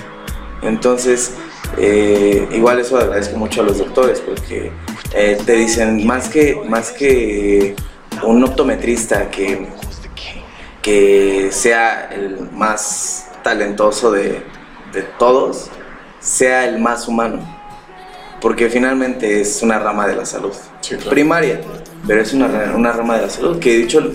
Entonces, 0.62 1.33
eh, 1.79 2.49
igual 2.53 2.79
eso 2.81 2.99
agradezco 2.99 3.37
mucho 3.37 3.62
a 3.62 3.65
los 3.65 3.79
doctores 3.79 4.21
porque 4.21 4.71
eh, 5.15 5.39
te 5.45 5.55
dicen, 5.55 6.07
más 6.07 6.29
que, 6.29 6.61
más 6.69 6.91
que 6.93 7.75
un 8.23 8.45
optometrista 8.45 9.31
que, 9.31 9.67
que 10.83 11.49
sea 11.51 12.11
el 12.12 12.49
más 12.53 13.29
talentoso 13.43 14.12
de, 14.12 14.43
de 14.93 15.03
todos, 15.19 15.71
sea 16.21 16.67
el 16.67 16.79
más 16.79 17.09
humano. 17.09 17.41
Porque 18.41 18.69
finalmente 18.69 19.41
es 19.41 19.62
una 19.62 19.79
rama 19.79 20.07
de 20.07 20.17
la 20.17 20.27
salud 20.27 20.53
Primaria, 21.09 21.61
pero 22.07 22.21
es 22.21 22.33
una, 22.33 22.47
una 22.75 22.93
rama 22.93 23.17
de 23.17 23.23
la 23.23 23.31
salud 23.31 23.59
que, 23.59 23.77
dicho, 23.77 24.12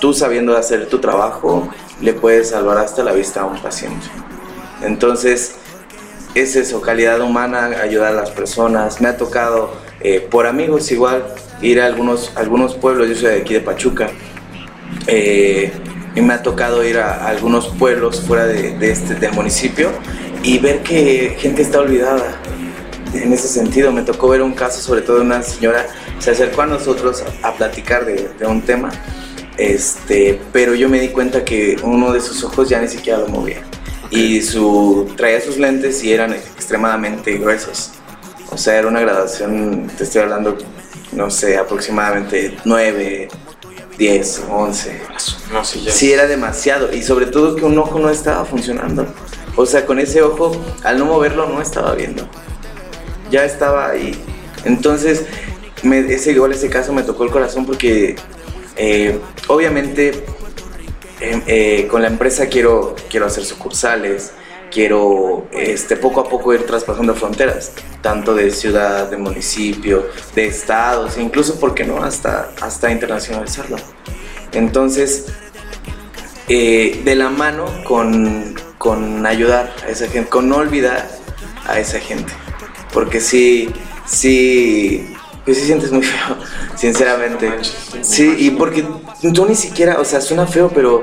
tú 0.00 0.12
sabiendo 0.14 0.56
hacer 0.56 0.86
tu 0.86 0.98
trabajo, 0.98 1.68
le 2.00 2.12
puedes 2.12 2.50
salvar 2.50 2.78
hasta 2.78 3.02
la 3.02 3.12
vista 3.12 3.42
a 3.42 3.44
un 3.46 3.60
paciente. 3.60 4.06
Entonces, 4.82 5.56
es 6.34 6.56
eso, 6.56 6.80
calidad 6.80 7.20
humana, 7.20 7.70
ayudar 7.82 8.12
a 8.12 8.16
las 8.16 8.30
personas. 8.30 9.00
Me 9.00 9.08
ha 9.08 9.16
tocado, 9.16 9.74
eh, 10.00 10.20
por 10.20 10.46
amigos 10.46 10.90
igual, 10.92 11.24
ir 11.62 11.80
a 11.80 11.86
algunos, 11.86 12.32
algunos 12.36 12.74
pueblos, 12.74 13.08
yo 13.08 13.14
soy 13.14 13.30
de 13.30 13.40
aquí 13.40 13.54
de 13.54 13.60
Pachuca, 13.60 14.10
eh, 15.06 15.72
y 16.14 16.20
me 16.20 16.34
ha 16.34 16.42
tocado 16.42 16.84
ir 16.84 16.98
a, 16.98 17.26
algunos 17.26 17.68
pueblos 17.68 18.20
fuera 18.20 18.46
de 18.46 18.90
este, 18.90 19.14
del 19.14 19.32
municipio 19.32 19.90
y 20.42 20.58
ver 20.58 20.82
que 20.82 21.36
gente 21.38 21.62
está 21.62 21.80
olvidada. 21.80 22.40
En 23.14 23.32
ese 23.32 23.48
sentido. 23.48 23.92
Me 23.92 24.02
tocó 24.02 24.28
ver 24.28 24.42
un 24.42 24.52
caso, 24.52 24.80
sobre 24.80 25.02
todo 25.02 25.16
de 25.16 25.22
una 25.22 25.42
señora, 25.42 25.86
se 26.18 26.30
acercó 26.30 26.62
a 26.62 26.66
nosotros 26.66 27.22
a, 27.42 27.52
platicar 27.54 28.04
de, 28.04 28.28
de, 28.38 28.46
un 28.46 28.62
tema, 28.62 28.90
este, 29.56 30.40
pero 30.52 30.74
yo 30.74 30.88
me 30.88 31.00
di 31.00 31.08
cuenta 31.08 31.44
que 31.44 31.76
uno 31.82 32.12
de 32.12 32.20
sus 32.20 32.42
ojos 32.44 32.68
ya 32.68 32.80
ni 32.80 32.88
siquiera 32.88 33.18
lo 33.18 33.28
movía. 33.28 33.62
Y 34.10 34.42
su, 34.42 35.12
traía 35.16 35.40
sus 35.40 35.58
lentes 35.58 36.02
y 36.04 36.12
eran 36.12 36.32
extremadamente 36.32 37.36
gruesos. 37.38 37.92
O 38.50 38.56
sea, 38.56 38.78
era 38.78 38.88
una 38.88 39.00
graduación, 39.00 39.90
te 39.96 40.04
estoy 40.04 40.22
hablando, 40.22 40.56
no 41.12 41.30
sé, 41.30 41.56
aproximadamente 41.56 42.56
9, 42.64 43.28
10, 43.98 44.42
11. 44.48 45.00
No, 45.52 45.64
sí, 45.64 45.82
ya. 45.82 45.92
sí, 45.92 46.12
era 46.12 46.26
demasiado. 46.26 46.94
Y 46.94 47.02
sobre 47.02 47.26
todo 47.26 47.56
que 47.56 47.64
un 47.64 47.76
ojo 47.78 47.98
no 47.98 48.10
estaba 48.10 48.44
funcionando. 48.44 49.06
O 49.56 49.66
sea, 49.66 49.86
con 49.86 49.98
ese 49.98 50.22
ojo, 50.22 50.52
al 50.84 50.98
no 50.98 51.06
moverlo, 51.06 51.48
no 51.48 51.60
estaba 51.60 51.94
viendo. 51.94 52.28
Ya 53.30 53.44
estaba 53.44 53.90
ahí. 53.90 54.12
Entonces, 54.64 55.24
ese, 55.82 56.32
igual 56.32 56.52
ese 56.52 56.68
caso 56.68 56.92
me 56.92 57.02
tocó 57.02 57.24
el 57.24 57.30
corazón 57.30 57.66
porque 57.66 58.16
eh, 58.76 59.18
obviamente 59.48 60.24
em, 61.20 61.42
eh, 61.46 61.86
con 61.90 62.02
la 62.02 62.08
empresa 62.08 62.46
quiero, 62.46 62.96
quiero 63.08 63.26
hacer 63.26 63.44
sucursales, 63.44 64.32
quiero 64.70 65.46
este, 65.52 65.96
poco 65.96 66.20
a 66.20 66.28
poco 66.28 66.52
ir 66.52 66.66
traspasando 66.66 67.14
fronteras, 67.14 67.72
tanto 68.02 68.34
de 68.34 68.50
ciudad, 68.50 69.08
de 69.08 69.16
municipio, 69.16 70.06
de 70.34 70.46
estados, 70.46 71.16
incluso, 71.18 71.58
¿por 71.58 71.74
qué 71.74 71.84
no?, 71.84 72.02
hasta, 72.02 72.50
hasta 72.60 72.90
internacionalizarlo. 72.90 73.76
Entonces, 74.52 75.26
eh, 76.48 77.00
de 77.04 77.14
la 77.14 77.30
mano 77.30 77.66
con, 77.84 78.54
con 78.78 79.24
ayudar 79.26 79.74
a 79.84 79.88
esa 79.88 80.08
gente, 80.08 80.28
con 80.28 80.48
no 80.48 80.56
olvidar 80.56 81.08
a 81.66 81.78
esa 81.80 81.98
gente. 81.98 82.32
Porque 82.96 83.20
sí, 83.20 83.68
sí, 84.06 85.06
pues 85.44 85.58
sí 85.58 85.66
sientes 85.66 85.92
muy 85.92 86.02
feo, 86.02 86.38
sinceramente. 86.76 87.52
Sí, 88.00 88.34
y 88.38 88.52
porque 88.52 88.86
tú 89.34 89.44
ni 89.44 89.54
siquiera, 89.54 90.00
o 90.00 90.04
sea, 90.06 90.22
suena 90.22 90.46
feo, 90.46 90.70
pero 90.74 91.02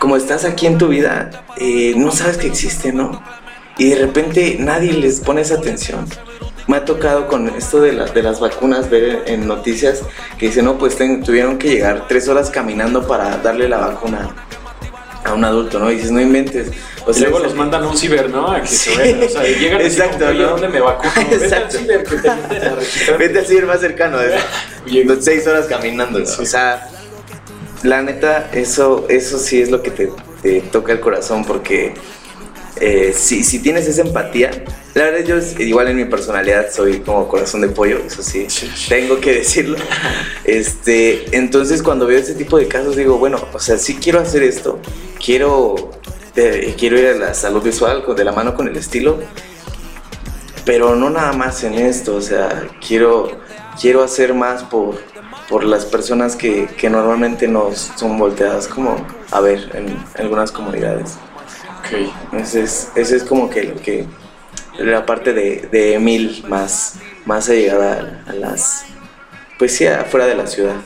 como 0.00 0.16
estás 0.16 0.44
aquí 0.44 0.66
en 0.66 0.76
tu 0.76 0.88
vida, 0.88 1.44
eh, 1.56 1.94
no 1.96 2.10
sabes 2.10 2.36
que 2.36 2.48
existe, 2.48 2.92
¿no? 2.92 3.22
Y 3.78 3.90
de 3.90 3.94
repente 3.94 4.56
nadie 4.58 4.92
les 4.92 5.20
pone 5.20 5.42
esa 5.42 5.54
atención. 5.54 6.04
Me 6.66 6.78
ha 6.78 6.84
tocado 6.84 7.28
con 7.28 7.48
esto 7.50 7.80
de, 7.80 7.92
de 7.92 8.22
las 8.24 8.40
vacunas 8.40 8.90
ver 8.90 9.22
en 9.28 9.46
noticias 9.46 10.02
que 10.36 10.46
dicen, 10.46 10.64
no, 10.64 10.78
pues 10.78 10.96
tuvieron 10.96 11.58
que 11.58 11.68
llegar 11.68 12.08
tres 12.08 12.26
horas 12.26 12.50
caminando 12.50 13.06
para 13.06 13.36
darle 13.36 13.68
la 13.68 13.78
vacuna 13.78 14.34
a 15.30 15.34
un 15.34 15.44
adulto, 15.44 15.78
¿no? 15.78 15.90
Y 15.90 15.96
dices, 15.96 16.10
no 16.10 16.20
inventes. 16.20 16.68
O 17.06 17.12
sea, 17.12 17.28
y 17.28 17.30
luego 17.30 17.44
los 17.44 17.54
mandan 17.54 17.84
a 17.84 17.88
un 17.88 17.96
ciber, 17.96 18.28
¿no? 18.28 18.50
A 18.50 18.60
que 18.60 18.68
se 18.68 18.96
vean, 18.96 19.22
o 19.22 19.28
sea, 19.28 19.42
llegan 19.44 19.80
Exacto, 19.80 20.26
así 20.26 20.36
como, 20.36 20.46
¿no? 20.46 20.50
¿dónde 20.50 20.68
me 20.68 20.80
vacuno? 20.80 21.12
Vete 21.30 21.54
al 21.54 21.70
ciber 21.70 22.04
que 22.04 22.16
te 22.16 23.12
Vete 23.18 23.38
al 23.38 23.46
ciber 23.46 23.66
más 23.66 23.80
cercano, 23.80 24.18
¿eh? 24.22 24.36
seis 25.20 25.46
horas 25.46 25.66
caminando, 25.66 26.18
O 26.18 26.44
sea, 26.44 26.88
la 27.82 28.02
neta, 28.02 28.50
eso, 28.52 29.06
eso 29.08 29.38
sí 29.38 29.60
es 29.60 29.70
lo 29.70 29.82
que 29.82 29.90
te, 29.90 30.12
te 30.42 30.60
toca 30.60 30.92
el 30.92 31.00
corazón 31.00 31.44
porque 31.44 31.94
eh, 32.76 33.14
si, 33.16 33.42
si, 33.42 33.60
tienes 33.60 33.86
esa 33.86 34.02
empatía, 34.02 34.50
la 34.94 35.04
verdad 35.04 35.24
yo 35.24 35.62
igual 35.62 35.88
en 35.88 35.96
mi 35.96 36.04
personalidad 36.04 36.72
soy 36.72 37.00
como 37.00 37.28
corazón 37.28 37.60
de 37.60 37.68
pollo, 37.68 37.98
eso 38.06 38.22
sí, 38.22 38.46
tengo 38.88 39.20
que 39.20 39.34
decirlo. 39.34 39.76
Este, 40.44 41.36
entonces 41.36 41.80
cuando 41.80 42.06
veo 42.06 42.18
ese 42.18 42.34
tipo 42.34 42.58
de 42.58 42.66
casos 42.66 42.96
digo, 42.96 43.18
bueno, 43.18 43.38
o 43.52 43.60
sea, 43.60 43.78
sí 43.78 43.98
quiero 44.02 44.18
hacer 44.18 44.42
esto, 44.42 44.80
quiero, 45.24 45.92
quiero 46.76 46.98
ir 46.98 47.06
a 47.06 47.14
la 47.14 47.34
salud 47.34 47.62
visual 47.62 48.02
de 48.16 48.24
la 48.24 48.32
mano 48.32 48.54
con 48.54 48.66
el 48.66 48.76
estilo, 48.76 49.18
pero 50.64 50.96
no 50.96 51.08
nada 51.08 51.32
más 51.34 51.62
en 51.62 51.74
esto, 51.74 52.16
o 52.16 52.20
sea, 52.20 52.66
quiero, 52.84 53.30
quiero 53.80 54.02
hacer 54.02 54.34
más 54.34 54.64
por, 54.64 54.98
por 55.48 55.62
las 55.62 55.84
personas 55.84 56.36
que, 56.36 56.66
que 56.76 56.90
normalmente 56.90 57.46
nos 57.46 57.92
son 57.96 58.18
volteadas 58.18 58.66
como 58.66 58.96
a 59.30 59.40
ver 59.40 59.70
en 59.74 59.96
algunas 60.18 60.50
comunidades. 60.50 61.16
Ok. 61.80 62.40
Ese 62.40 62.62
es, 62.62 62.90
ese 62.94 63.16
es 63.16 63.24
como 63.24 63.50
que 63.50 63.64
lo 63.64 63.76
que. 63.76 64.06
La 64.80 65.04
parte 65.04 65.32
de, 65.32 65.68
de 65.70 65.94
Emil 65.94 66.44
más, 66.48 66.96
más 67.26 67.48
allegada 67.48 68.24
a, 68.26 68.32
las. 68.32 68.86
Pues 69.58 69.76
sí, 69.76 69.86
afuera 69.86 70.26
de 70.26 70.34
la 70.34 70.46
ciudad. 70.46 70.76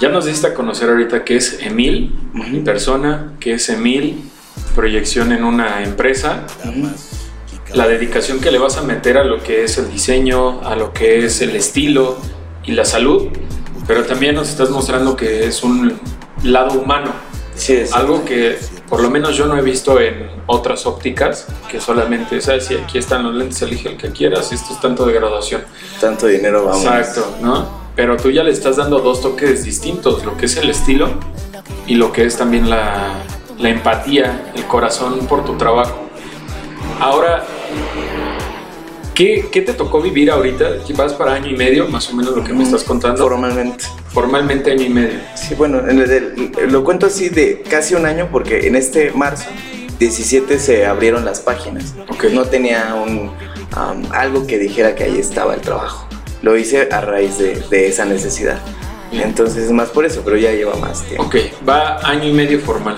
Ya 0.00 0.08
nos 0.08 0.24
diste 0.24 0.46
a 0.46 0.54
conocer 0.54 0.88
ahorita 0.88 1.22
qué 1.22 1.36
es 1.36 1.58
Emil, 1.60 2.18
mi 2.32 2.60
persona, 2.60 3.34
qué 3.38 3.54
es 3.54 3.68
Emil, 3.68 4.30
proyección 4.74 5.32
en 5.32 5.44
una 5.44 5.82
empresa. 5.82 6.46
La 7.74 7.86
dedicación 7.86 8.40
que 8.40 8.50
le 8.50 8.58
vas 8.58 8.78
a 8.78 8.82
meter 8.82 9.18
a 9.18 9.24
lo 9.24 9.42
que 9.42 9.64
es 9.64 9.76
el 9.76 9.90
diseño, 9.90 10.62
a 10.62 10.76
lo 10.76 10.92
que 10.92 11.24
es 11.24 11.42
el 11.42 11.54
estilo 11.54 12.18
y 12.64 12.72
la 12.72 12.84
salud, 12.86 13.28
pero 13.86 14.04
también 14.04 14.34
nos 14.34 14.48
estás 14.48 14.70
mostrando 14.70 15.14
que 15.14 15.46
es 15.46 15.62
un 15.62 15.98
lado 16.42 16.80
humano. 16.80 17.12
Sí, 17.54 17.74
es 17.74 17.92
algo 17.92 18.24
que 18.24 18.58
por 18.92 19.00
lo 19.00 19.08
menos 19.08 19.34
yo 19.34 19.46
no 19.46 19.56
he 19.56 19.62
visto 19.62 19.98
en 19.98 20.28
otras 20.44 20.84
ópticas 20.84 21.46
que 21.70 21.80
solamente, 21.80 22.38
¿sabes? 22.42 22.66
Si 22.66 22.74
aquí 22.74 22.98
están 22.98 23.22
los 23.22 23.34
lentes, 23.34 23.62
elige 23.62 23.88
el 23.88 23.96
que 23.96 24.10
quieras, 24.10 24.52
esto 24.52 24.74
es 24.74 24.82
tanto 24.82 25.06
de 25.06 25.14
graduación. 25.14 25.62
Tanto 25.98 26.26
dinero 26.26 26.66
vamos. 26.66 26.84
Exacto, 26.84 27.38
¿no? 27.40 27.66
Pero 27.96 28.18
tú 28.18 28.30
ya 28.30 28.42
le 28.42 28.50
estás 28.50 28.76
dando 28.76 28.98
dos 28.98 29.22
toques 29.22 29.64
distintos, 29.64 30.26
lo 30.26 30.36
que 30.36 30.44
es 30.44 30.58
el 30.58 30.68
estilo 30.68 31.08
y 31.86 31.94
lo 31.94 32.12
que 32.12 32.26
es 32.26 32.36
también 32.36 32.68
la, 32.68 33.14
la 33.58 33.70
empatía, 33.70 34.52
el 34.54 34.66
corazón 34.66 35.26
por 35.26 35.42
tu 35.46 35.56
trabajo. 35.56 35.98
Ahora, 37.00 37.46
¿Qué, 39.14 39.48
¿Qué, 39.50 39.62
te 39.62 39.72
tocó 39.72 40.02
vivir 40.02 40.30
ahorita? 40.30 40.68
Vas 40.96 41.14
para 41.14 41.32
año 41.32 41.48
y 41.48 41.56
medio, 41.56 41.88
más 41.88 42.10
o 42.10 42.14
menos 42.14 42.36
lo 42.36 42.44
que 42.44 42.52
me 42.52 42.64
estás 42.64 42.84
contando. 42.84 43.22
Formalmente. 43.22 43.86
Formalmente 44.12 44.72
año 44.72 44.84
y 44.84 44.88
medio. 44.88 45.18
Sí, 45.34 45.54
bueno, 45.54 45.80
lo 46.68 46.84
cuento 46.84 47.06
así 47.06 47.28
de 47.28 47.62
casi 47.62 47.94
un 47.94 48.06
año 48.06 48.28
porque 48.30 48.66
en 48.66 48.76
este 48.76 49.10
marzo 49.12 49.48
17 49.98 50.58
se 50.58 50.86
abrieron 50.86 51.24
las 51.24 51.40
páginas. 51.40 51.94
Okay. 52.08 52.34
No 52.34 52.44
tenía 52.44 52.94
un, 52.94 53.32
algo 54.12 54.46
que 54.46 54.58
dijera 54.58 54.94
que 54.94 55.04
ahí 55.04 55.18
estaba 55.18 55.54
el 55.54 55.60
trabajo. 55.60 56.06
Lo 56.42 56.56
hice 56.56 56.88
a 56.90 57.00
raíz 57.00 57.38
de, 57.38 57.62
de 57.70 57.88
esa 57.88 58.04
necesidad. 58.04 58.60
Entonces 59.12 59.64
es 59.64 59.70
más 59.70 59.90
por 59.90 60.04
eso, 60.04 60.22
pero 60.24 60.36
ya 60.36 60.52
lleva 60.52 60.74
más 60.76 61.02
tiempo. 61.02 61.24
Ok, 61.24 61.36
va 61.68 61.98
año 62.08 62.28
y 62.28 62.32
medio 62.32 62.60
formal. 62.60 62.96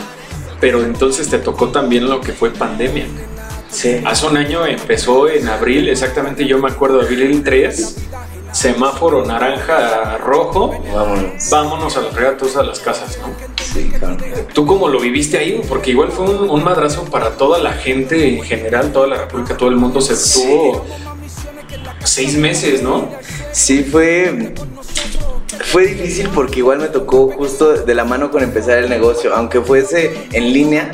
Pero 0.60 0.82
entonces 0.82 1.28
te 1.28 1.38
tocó 1.38 1.68
también 1.68 2.08
lo 2.08 2.20
que 2.20 2.32
fue 2.32 2.50
pandemia. 2.50 3.06
Hace 4.06 4.26
un 4.26 4.36
año 4.36 4.64
empezó 4.64 5.28
en 5.28 5.48
abril, 5.48 5.88
exactamente 5.88 6.46
yo 6.46 6.58
me 6.58 6.68
acuerdo, 6.68 7.00
abril 7.00 7.42
3, 7.44 7.96
semáforo 8.54 9.24
naranja 9.24 10.16
rojo, 10.18 10.80
vámonos, 10.94 11.50
vámonos 11.50 11.96
a 11.96 12.02
la 12.02 12.10
fregada 12.10 12.36
todos 12.36 12.56
a 12.56 12.62
las 12.62 12.78
casas, 12.78 13.18
¿no? 13.20 13.34
Sí, 13.62 13.90
claro. 13.98 14.16
¿Tú 14.52 14.64
cómo 14.64 14.88
lo 14.88 15.00
viviste 15.00 15.36
ahí? 15.36 15.60
Porque 15.68 15.90
igual 15.90 16.12
fue 16.12 16.26
un, 16.26 16.64
madrazo 16.64 17.04
para 17.04 17.30
toda 17.30 17.58
la 17.58 17.72
gente 17.72 18.28
en 18.28 18.42
general, 18.42 18.92
toda 18.92 19.08
la 19.08 19.16
República, 19.16 19.56
todo 19.56 19.68
el 19.68 19.76
mundo 19.76 20.00
se 20.00 20.14
estuvo 20.14 20.84
seis 22.04 22.36
meses, 22.36 22.80
¿no? 22.82 23.08
Sí, 23.50 23.82
fue 23.82 24.54
fue 25.64 25.86
difícil 25.86 26.28
porque 26.32 26.60
igual 26.60 26.78
me 26.78 26.88
tocó 26.88 27.32
justo 27.32 27.72
de 27.72 27.94
la 27.94 28.04
mano 28.04 28.30
con 28.30 28.44
empezar 28.44 28.78
el 28.78 28.88
negocio, 28.88 29.34
aunque 29.34 29.60
fuese 29.60 30.28
en 30.30 30.52
línea, 30.52 30.92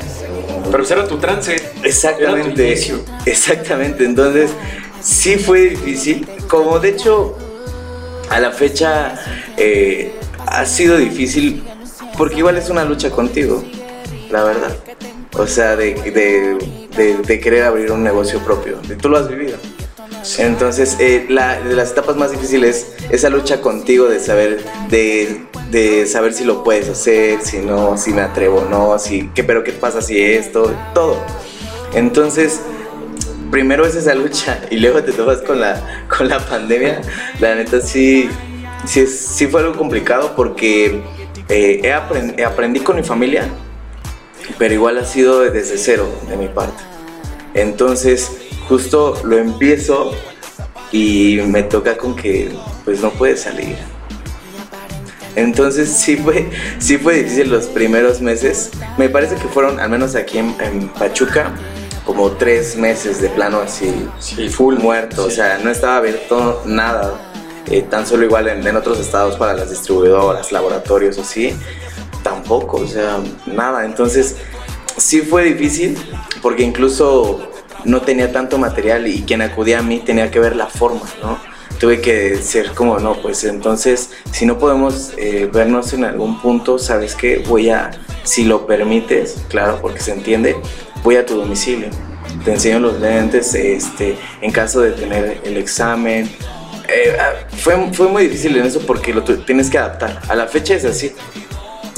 pero 0.71 0.85
era 0.85 1.07
tu 1.07 1.19
trance. 1.19 1.57
Exactamente. 1.83 2.73
exactamente. 3.27 4.05
Entonces, 4.05 4.51
sí 5.03 5.37
fue 5.37 5.71
difícil. 5.71 6.27
Como 6.49 6.79
de 6.79 6.91
hecho, 6.91 7.37
a 8.31 8.41
la 8.41 8.51
fecha 8.53 9.15
eh, 9.59 10.15
ha 10.47 10.65
sido 10.65 10.97
difícil 10.97 11.63
porque 12.17 12.37
igual 12.37 12.57
es 12.57 12.71
una 12.71 12.85
lucha 12.85 13.11
contigo, 13.11 13.63
la 14.31 14.45
verdad. 14.45 14.77
O 15.37 15.47
sea, 15.47 15.77
de, 15.77 15.95
de 16.97 17.41
querer 17.41 17.65
abrir 17.65 17.93
un 17.93 18.03
negocio 18.03 18.41
propio. 18.41 18.79
Tú 19.01 19.09
lo 19.09 19.19
has 19.19 19.29
vivido. 19.29 19.57
Entonces, 20.39 20.97
eh, 21.01 21.27
la, 21.29 21.61
de 21.61 21.75
las 21.75 21.93
etapas 21.93 22.17
más 22.17 22.31
difíciles 22.31 22.93
esa 23.11 23.31
lucha 23.31 23.61
contigo 23.61 24.09
de 24.09 24.21
saber, 24.21 24.63
de, 24.91 26.07
saber 26.07 26.33
si 26.33 26.45
lo 26.45 26.63
puedes 26.63 26.89
hacer, 26.89 27.41
si 27.43 27.59
no, 27.59 27.97
si 27.97 28.13
me 28.13 28.21
atrevo 28.21 28.61
o 28.61 28.65
no, 28.69 28.99
si, 28.99 29.31
¿qué, 29.35 29.45
pero 29.45 29.65
qué 29.65 29.73
pasa 29.73 30.03
si 30.03 30.21
esto, 30.21 30.75
todo. 30.95 31.17
Entonces, 31.95 32.61
primero 33.51 33.87
es 33.87 33.95
esa 33.95 34.15
lucha 34.15 34.61
y 34.71 34.77
luego 34.77 35.03
te 35.03 35.13
tomas 35.13 35.39
con 35.39 35.61
la, 35.61 36.07
con 36.09 36.29
la 36.29 36.39
pandemia. 36.39 37.01
La 37.41 37.55
neta 37.55 37.81
sí, 37.81 38.29
sí, 38.87 39.47
fue 39.47 39.61
algo 39.61 39.77
complicado 39.77 40.35
porque 40.37 41.01
eh, 41.49 41.93
aprendí 42.45 42.81
con 42.81 42.97
mi 42.97 43.03
familia, 43.03 43.49
pero 44.59 44.75
igual 44.75 44.99
ha 44.99 45.05
sido 45.05 45.41
desde 45.41 45.79
cero 45.79 46.09
de 46.29 46.37
mi 46.37 46.49
parte. 46.49 46.83
Entonces, 47.55 48.31
justo 48.69 49.21
lo 49.25 49.39
empiezo 49.39 50.13
y 50.93 51.41
me 51.47 51.63
toca 51.63 51.97
con 51.97 52.15
que 52.17 52.51
pues 52.85 53.01
no 53.01 53.11
puede 53.11 53.37
salir. 53.37 53.77
Entonces 55.37 55.89
sí 55.89 56.17
fue, 56.17 56.51
sí 56.79 56.99
fue 56.99 57.15
difícil 57.23 57.51
los 57.51 57.67
primeros 57.67 58.21
meses. 58.21 58.71
Me 58.99 59.09
parece 59.09 59.37
que 59.37 59.49
fueron, 59.49 59.79
al 59.81 59.89
menos 59.91 60.15
aquí 60.15 60.39
en, 60.39 60.89
Pachuca, 60.99 61.55
como 62.05 62.33
tres 62.33 62.77
meses 62.77 63.21
de 63.21 63.29
plano 63.29 63.61
así 63.61 64.09
Sí, 64.19 64.49
full. 64.49 64.77
muerto, 64.77 65.27
o 65.27 65.31
sea, 65.31 65.59
no 65.63 65.71
estaba 65.71 65.97
abierto 65.99 66.63
nada, 66.65 67.15
eh, 67.71 67.83
tan 67.83 68.07
solo 68.07 68.25
igual 68.25 68.49
en, 68.49 68.67
en 68.67 68.77
otros 68.77 68.99
estados 68.99 69.37
para 69.37 69.55
las 69.55 69.71
distribuidoras, 69.71 70.51
laboratorios 70.53 71.19
o 71.19 71.23
así, 71.23 71.55
tampoco, 72.23 72.79
o 72.79 72.87
sea, 72.87 73.19
nada, 73.47 73.85
entonces 73.85 74.37
sí 74.97 75.21
fue 75.23 75.45
difícil 75.45 75.97
porque 76.43 76.63
incluso 76.63 77.49
no 77.85 78.03
tenía 78.03 78.31
tanto 78.33 78.59
material 78.59 79.07
y 79.07 79.23
quien 79.23 79.41
acudía 79.43 79.79
a 79.79 79.83
mí 79.83 80.01
tenía 80.01 80.31
que 80.31 80.39
ver 80.41 80.57
la 80.57 80.67
forma, 80.67 81.03
¿no? 81.23 81.39
Tuve 81.79 82.03
que 82.03 82.37
ser 82.37 82.73
como, 82.73 82.99
no, 82.99 83.15
pues 83.23 83.43
entonces, 83.45 84.11
si 84.33 84.45
no 84.45 84.59
podemos 84.59 85.13
eh, 85.17 85.49
vernos 85.51 85.95
en 85.95 86.05
algún 86.05 86.39
punto, 86.43 86.79
¿sabes 86.79 87.15
qué? 87.15 87.43
Voy 87.49 87.71
a, 87.71 87.91
si 88.23 88.45
lo 88.45 88.67
permites, 88.67 89.39
claro, 89.49 89.79
porque 89.81 90.01
se 90.01 90.13
entiende, 90.13 90.57
voy 91.03 91.17
a 91.17 91.27
tu 91.27 91.37
domicilio. 91.37 91.89
Te 92.45 92.53
enseño 92.53 92.81
los 92.81 93.01
lentes, 93.01 93.55
este, 93.55 94.17
en 94.41 94.51
caso 94.51 94.81
de 94.81 94.93
tener 94.93 95.41
el 95.45 95.57
examen. 95.57 96.31
Eh, 96.89 97.17
ah, 97.19 97.33
fue, 97.57 97.93
fue 97.93 98.09
muy 98.09 98.25
difícil 98.25 98.57
en 98.57 98.67
eso 98.67 98.81
porque 98.87 99.13
lo 99.13 99.23
tienes 99.23 99.71
que 99.71 99.79
adaptar. 99.79 100.21
A 100.29 100.35
la 100.35 100.47
fecha 100.47 100.75
es 100.75 100.85
así. 100.85 101.13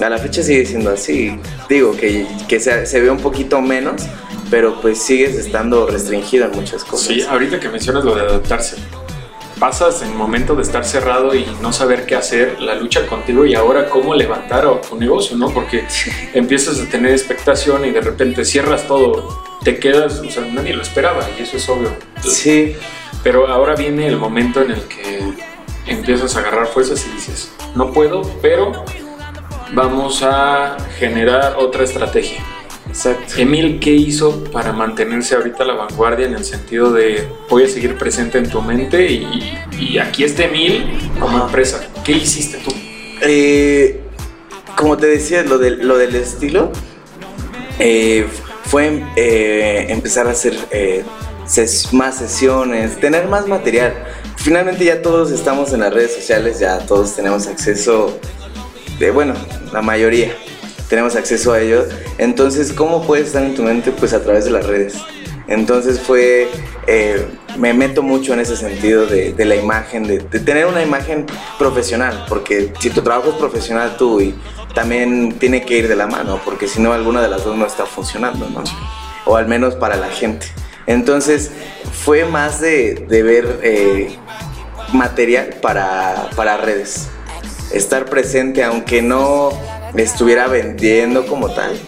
A 0.03 0.09
la 0.09 0.19
fecha 0.19 0.43
sigue 0.43 0.67
siendo 0.67 0.91
así. 0.91 1.39
Digo 1.69 1.97
que, 1.97 2.27
que 2.49 2.61
se, 2.61 2.87
se 2.87 3.01
ve 3.01 3.11
un 3.11 3.19
poquito 3.19 3.61
menos, 3.61 4.03
pero 4.51 4.81
pues 4.81 5.03
sigues 5.03 5.37
estando 5.37 5.87
restringido 5.87 6.47
en 6.47 6.53
muchas 6.53 6.85
cosas. 6.85 7.07
Sí, 7.07 7.23
ahorita 7.23 7.61
que 7.61 7.69
mencionas 7.69 8.05
lo 8.05 8.15
de 8.15 8.23
adaptarse, 8.23 8.77
pasas 9.63 10.03
en 10.03 10.09
el 10.09 10.15
momento 10.17 10.57
de 10.57 10.63
estar 10.63 10.85
cerrado 10.85 11.37
y 11.37 11.47
no 11.61 11.73
saber 11.73 12.05
qué 12.05 12.17
hacer, 12.17 12.61
la 12.61 12.75
lucha 12.75 13.07
contigo 13.07 13.47
y 13.47 13.55
ahora 13.55 13.89
cómo 13.89 14.13
levantar 14.13 14.67
a 14.67 14.81
tu 14.81 14.97
negocio, 14.97 15.37
¿no? 15.37 15.51
Porque 15.51 15.85
empiezas 16.35 16.81
a 16.81 16.89
tener 16.89 17.13
expectación 17.13 17.85
y 17.85 17.93
de 17.93 18.01
repente 18.01 18.45
cierras 18.45 18.89
todo, 18.89 19.41
te 19.63 19.79
quedas, 19.79 20.19
o 20.19 20.29
sea, 20.29 20.45
nadie 20.47 20.75
lo 20.75 20.83
esperaba 20.83 21.25
y 21.39 21.43
eso 21.43 21.59
es 21.59 21.69
obvio. 21.69 21.91
Sí, 22.25 22.75
Pero 23.23 23.47
ahora 23.47 23.77
viene 23.77 24.09
el 24.09 24.17
momento 24.17 24.63
en 24.63 24.73
el 24.73 24.81
que 24.89 25.33
empiezas 25.87 26.35
a 26.35 26.41
agarrar 26.41 26.67
fuerzas 26.67 27.07
y 27.07 27.15
dices, 27.15 27.53
no 27.77 27.93
puedo, 27.93 28.23
pero 28.43 28.85
vamos 29.73 30.25
a 30.25 30.77
generar 30.99 31.55
otra 31.57 31.85
estrategia. 31.85 32.45
Exacto. 32.93 33.35
Emil, 33.39 33.81
¿qué 33.81 33.91
hizo 33.91 34.45
para 34.45 34.73
mantenerse 34.73 35.35
ahorita 35.35 35.63
a 35.65 35.67
la 35.67 35.75
vanguardia 35.75 36.27
en 36.27 36.35
el 36.35 36.45
sentido 36.45 36.93
de 36.93 37.27
voy 37.49 37.65
a 37.65 37.69
seguir 37.69 37.97
presente 37.97 38.39
en 38.39 38.49
tu 38.51 38.61
mente 38.63 39.11
y, 39.11 39.59
y 39.79 39.99
aquí 39.99 40.25
está 40.25 40.45
Emil 40.45 40.99
como 41.19 41.37
Ajá. 41.39 41.47
empresa? 41.47 41.87
¿Qué 42.05 42.13
hiciste 42.13 42.59
tú? 42.59 42.73
Eh, 43.23 44.01
como 44.77 44.97
te 44.97 45.07
decía, 45.07 45.43
lo, 45.43 45.59
del- 45.59 45.87
lo 45.87 45.97
del 45.97 46.15
estilo 46.17 46.71
eh, 47.79 48.27
fue 48.65 49.03
eh, 49.17 49.87
empezar 49.89 50.27
a 50.27 50.31
hacer 50.33 50.55
ses- 51.47 51.93
más 51.93 52.17
sesiones, 52.19 52.99
tener 53.01 53.27
más 53.29 53.47
material. 53.49 53.95
Finalmente 54.37 54.85
ya 54.85 55.03
todos 55.03 55.31
estamos 55.31 55.73
en 55.73 55.81
las 55.81 55.93
redes 55.95 56.15
sociales, 56.15 56.59
ya 56.59 56.79
todos 56.81 57.15
tenemos 57.15 57.47
acceso, 57.47 58.19
de, 58.99 59.11
bueno, 59.11 59.35
la 59.73 59.83
mayoría 59.83 60.33
tenemos 60.93 61.17
acceso 61.17 61.55
a 61.55 61.61
ello. 61.63 61.87
Entonces, 62.19 62.71
¿cómo 62.71 63.07
puedes 63.07 63.29
estar 63.29 63.43
en 63.43 63.55
tu 63.55 63.63
mente? 63.63 63.93
Pues 63.93 64.13
a 64.13 64.23
través 64.23 64.45
de 64.45 64.51
las 64.51 64.67
redes. 64.67 64.93
Entonces 65.49 65.99
fue, 65.99 66.49
eh, 66.87 67.27
me 67.57 67.73
meto 67.73 68.03
mucho 68.03 68.35
en 68.35 68.41
ese 68.41 68.59
sentido 68.59 69.07
de, 69.07 69.35
la 69.47 69.57
imagen, 69.57 70.07
de, 70.07 70.19
de 70.19 70.41
tener 70.41 70.67
una 70.67 70.83
imagen 70.83 71.25
profesional, 71.59 72.27
porque 72.29 72.75
si 72.79 72.91
tu 72.91 73.01
trabajo 73.01 73.31
es 73.31 73.37
profesional 73.37 73.97
tú 73.97 74.21
y 74.21 74.35
también 74.75 75.33
tiene 75.39 75.65
que 75.65 75.79
ir 75.79 75.89
de 75.89 75.97
la 75.97 76.07
mano, 76.07 76.39
porque 76.45 76.69
si 76.69 76.83
no 76.83 76.93
alguna 76.93 77.23
de 77.23 77.29
las 77.29 77.43
dos 77.43 77.57
no 77.57 77.65
está 77.65 77.87
funcionando, 77.87 78.51
¿no? 78.51 78.63
O 79.25 79.39
al 79.39 79.49
menos 79.49 79.75
para 79.75 79.97
la 79.97 80.11
gente. 80.11 80.47
Entonces 80.87 81.53
fue 82.05 82.27
más 82.27 82.61
de, 82.61 83.07
de 83.09 83.23
ver 83.23 83.61
eh, 83.63 84.15
material 84.93 85.55
para, 85.63 86.29
para 86.37 86.59
redes, 86.59 87.09
estar 87.73 88.05
presente 88.05 88.63
aunque 88.63 89.01
no 89.01 89.53
estuviera 89.97 90.47
vendiendo 90.47 91.27
como 91.27 91.53
tal, 91.53 91.79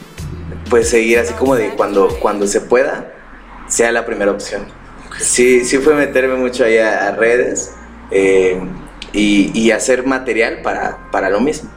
pues 0.71 0.89
seguir 0.89 1.19
así 1.19 1.35
como 1.35 1.57
de 1.57 1.71
cuando, 1.71 2.09
cuando 2.21 2.47
se 2.47 2.61
pueda, 2.61 3.13
sea 3.69 3.93
la 3.93 4.05
primera 4.05 4.31
opción. 4.31 4.67
Sí, 5.19 5.65
sí 5.65 5.79
fue 5.79 5.95
meterme 5.95 6.35
mucho 6.35 6.65
ahí 6.65 6.79
a, 6.79 7.09
a 7.09 7.13
redes 7.13 7.73
eh, 8.11 8.61
y, 9.13 9.51
y 9.59 9.71
hacer 9.71 10.05
material 10.05 10.61
para, 10.63 11.11
para 11.11 11.31
lo 11.31 11.41
mismo. 11.41 11.71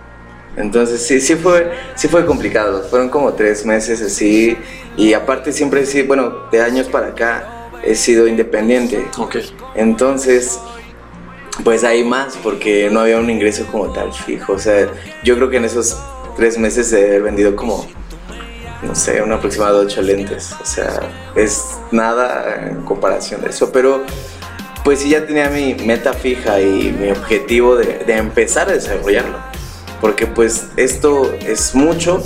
Entonces 0.55 1.05
sí, 1.05 1.21
sí 1.21 1.35
fue, 1.35 1.71
sí 1.95 2.07
fue 2.07 2.25
complicado, 2.25 2.83
fueron 2.89 3.09
como 3.09 3.33
tres 3.33 3.63
meses 3.63 4.01
así 4.01 4.57
y 4.97 5.13
aparte 5.13 5.51
siempre 5.51 5.85
sí, 5.85 6.01
bueno, 6.01 6.49
de 6.51 6.61
años 6.61 6.87
para 6.87 7.09
acá 7.09 7.69
he 7.83 7.93
sido 7.95 8.27
independiente. 8.27 9.05
Ok. 9.19 9.37
Entonces, 9.75 10.59
pues 11.63 11.83
hay 11.83 12.03
más 12.03 12.37
porque 12.41 12.89
no 12.91 13.01
había 13.01 13.19
un 13.19 13.29
ingreso 13.29 13.65
como 13.71 13.93
tal 13.93 14.11
fijo. 14.11 14.53
O 14.53 14.59
sea, 14.59 14.87
yo 15.23 15.35
creo 15.35 15.49
que 15.49 15.57
en 15.57 15.65
esos 15.65 15.95
tres 16.37 16.57
meses 16.57 16.93
he 16.93 17.19
vendido 17.19 17.55
como, 17.55 17.85
no 18.83 18.95
sé, 18.95 19.21
un 19.21 19.33
aproximado 19.33 19.79
de 19.79 19.87
ocho 19.87 20.01
lentes. 20.01 20.53
O 20.61 20.65
sea, 20.65 21.01
es 21.35 21.77
nada 21.91 22.69
en 22.69 22.83
comparación 22.83 23.41
de 23.41 23.49
eso. 23.49 23.71
Pero, 23.71 24.03
pues 24.85 24.99
sí, 25.01 25.09
ya 25.09 25.25
tenía 25.25 25.49
mi 25.49 25.73
meta 25.73 26.13
fija 26.13 26.61
y 26.61 26.95
mi 26.97 27.11
objetivo 27.11 27.75
de, 27.75 28.03
de 28.05 28.15
empezar 28.15 28.69
a 28.69 28.73
desarrollarlo. 28.73 29.37
Porque 29.99 30.27
pues 30.27 30.67
esto 30.77 31.33
es 31.45 31.73
mucho 31.73 32.23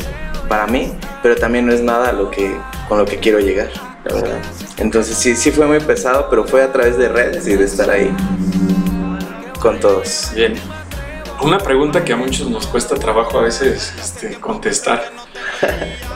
para 0.50 0.68
mí, 0.68 0.94
pero 1.24 1.38
también 1.38 1.66
no 1.66 1.72
es 1.74 1.82
nada 1.82 2.12
lo 2.12 2.30
que, 2.30 2.54
con 2.90 2.98
lo 2.98 3.06
que 3.06 3.18
quiero 3.18 3.40
llegar, 3.40 3.70
la 4.04 4.16
verdad. 4.16 4.38
Entonces 4.78 5.16
sí, 5.16 5.36
sí 5.38 5.52
fue 5.52 5.66
muy 5.66 5.80
pesado, 5.80 6.28
pero 6.30 6.46
fue 6.46 6.62
a 6.62 6.74
través 6.74 6.98
de 6.98 7.08
redes 7.08 7.48
y 7.48 7.56
de 7.56 7.64
estar 7.64 7.90
ahí 7.90 8.14
con 9.62 9.80
todos. 9.80 10.32
Bien. 10.36 10.56
Una 11.42 11.58
pregunta 11.58 12.06
que 12.06 12.14
a 12.14 12.18
muchos 12.18 12.50
nos 12.50 12.68
cuesta 12.68 12.96
trabajo 12.96 13.40
a 13.40 13.44
veces 13.44 13.94
este, 14.00 14.36
contestar. 14.40 15.12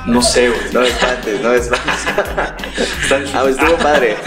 No 0.05 0.21
sé, 0.21 0.49
güey. 0.49 0.61
No 0.71 0.83
es 0.83 0.93
no 1.41 1.51
es 1.51 1.69
fácil. 1.69 3.31
Ah, 3.33 3.41
pues 3.41 3.57
estuvo 3.57 3.75
padre. 3.77 4.17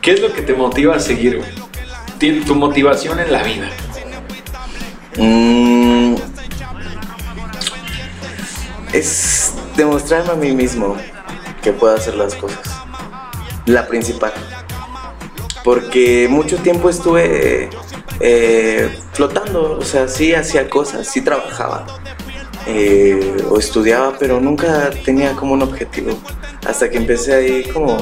¿Qué 0.00 0.12
es 0.12 0.20
lo 0.20 0.32
que 0.32 0.40
te 0.40 0.54
motiva 0.54 0.96
a 0.96 1.00
seguir, 1.00 1.36
güey? 1.38 1.50
Tu 2.44 2.54
motivación 2.54 3.20
en 3.20 3.30
la 3.30 3.42
vida. 3.42 3.68
Mm, 5.16 6.14
es 8.92 9.52
demostrarme 9.76 10.32
a 10.32 10.36
mí 10.36 10.52
mismo 10.52 10.96
que 11.62 11.72
puedo 11.72 11.94
hacer 11.94 12.14
las 12.14 12.34
cosas. 12.36 12.62
La 13.66 13.86
principal. 13.86 14.32
Porque 15.62 16.26
mucho 16.30 16.56
tiempo 16.56 16.88
estuve 16.88 17.70
eh, 18.22 18.88
flotando, 19.12 19.78
o 19.78 19.82
sea, 19.84 20.06
sí 20.08 20.32
hacía 20.34 20.70
cosas, 20.70 21.08
sí 21.08 21.20
trabajaba 21.22 21.86
eh, 22.66 23.36
o 23.50 23.58
estudiaba, 23.58 24.14
pero 24.18 24.40
nunca 24.40 24.90
tenía 25.04 25.32
como 25.34 25.54
un 25.54 25.62
objetivo. 25.62 26.16
Hasta 26.66 26.88
que 26.88 26.96
empecé 26.96 27.34
ahí 27.34 27.64
como, 27.64 27.96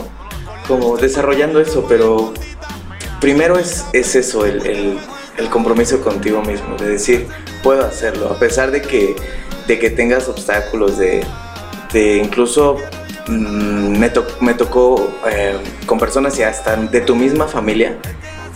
como 0.69 0.97
desarrollando 0.99 1.59
eso, 1.61 1.87
pero 1.89 2.35
primero 3.21 3.59
es, 3.59 3.87
es 3.93 4.15
eso, 4.15 4.45
el, 4.47 4.65
el- 4.67 4.99
el 5.39 5.49
compromiso 5.49 6.03
contigo 6.03 6.43
mismo, 6.43 6.77
de 6.77 6.87
decir, 6.91 7.27
puedo 7.63 7.83
hacerlo, 7.87 8.29
a 8.31 8.39
pesar 8.39 8.71
de 8.71 8.83
que, 8.83 9.17
de 9.67 9.79
que 9.79 9.89
tengas 9.89 10.29
obstáculos, 10.29 10.99
de, 10.99 11.25
de 11.95 12.17
incluso 12.19 12.77
mm, 13.27 13.99
me, 13.99 14.11
to- 14.11 14.27
me 14.41 14.53
tocó 14.53 15.11
eh, 15.31 15.57
con 15.87 15.99
personas 15.99 16.39
y 16.39 16.43
hasta 16.43 16.77
de 16.77 17.01
tu 17.01 17.17
misma 17.17 17.49
familia 17.49 17.97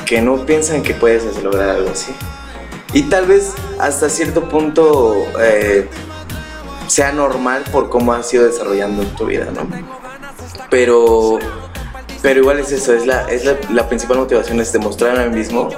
que 0.07 0.21
no 0.21 0.45
piensan 0.47 0.83
que 0.83 0.95
puedes 0.95 1.43
lograr 1.43 1.71
algo 1.71 1.91
así. 1.91 2.13
Y 2.93 3.03
tal 3.05 3.27
vez 3.27 3.53
hasta 3.79 4.09
cierto 4.09 4.49
punto 4.49 5.27
eh, 5.41 5.89
sea 6.87 7.13
normal 7.13 7.65
por 7.73 7.91
cómo 7.91 8.13
has 8.13 8.33
ido 8.33 8.45
desarrollando 8.45 9.03
tu 9.17 9.27
vida, 9.27 9.49
¿no? 9.53 9.69
Pero, 10.71 11.39
pero 12.23 12.41
igual 12.41 12.61
es 12.61 12.71
eso, 12.71 12.95
es 12.95 13.07
la, 13.07 13.29
es 13.29 13.45
la, 13.45 13.89
principal 13.89 14.19
motivación, 14.19 14.61
es 14.61 14.73
demostrarme 14.73 15.25
a 15.25 15.27
mí 15.27 15.37
mismo 15.37 15.71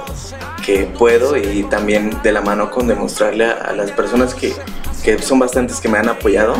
que 0.65 0.85
puedo 0.85 1.35
y 1.37 1.63
también 1.63 2.21
de 2.23 2.31
la 2.31 2.41
mano 2.41 2.69
con 2.69 2.87
demostrarle 2.87 3.45
a, 3.45 3.53
a 3.53 3.73
las 3.73 3.91
personas 3.91 4.35
que, 4.35 4.53
que 5.03 5.19
son 5.19 5.39
bastantes 5.39 5.79
que 5.79 5.89
me 5.89 5.97
han 5.97 6.09
apoyado 6.09 6.55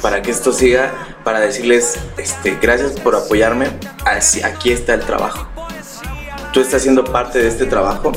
para 0.00 0.22
que 0.22 0.30
esto 0.30 0.52
siga, 0.52 0.92
para 1.24 1.40
decirles 1.40 1.98
este, 2.16 2.56
gracias 2.60 2.92
por 2.92 3.14
apoyarme, 3.16 3.68
así, 4.04 4.42
aquí 4.42 4.72
está 4.72 4.94
el 4.94 5.00
trabajo. 5.00 5.46
Tú 6.52 6.60
estás 6.60 6.82
siendo 6.82 7.04
parte 7.04 7.38
de 7.40 7.48
este 7.48 7.66
trabajo, 7.66 8.12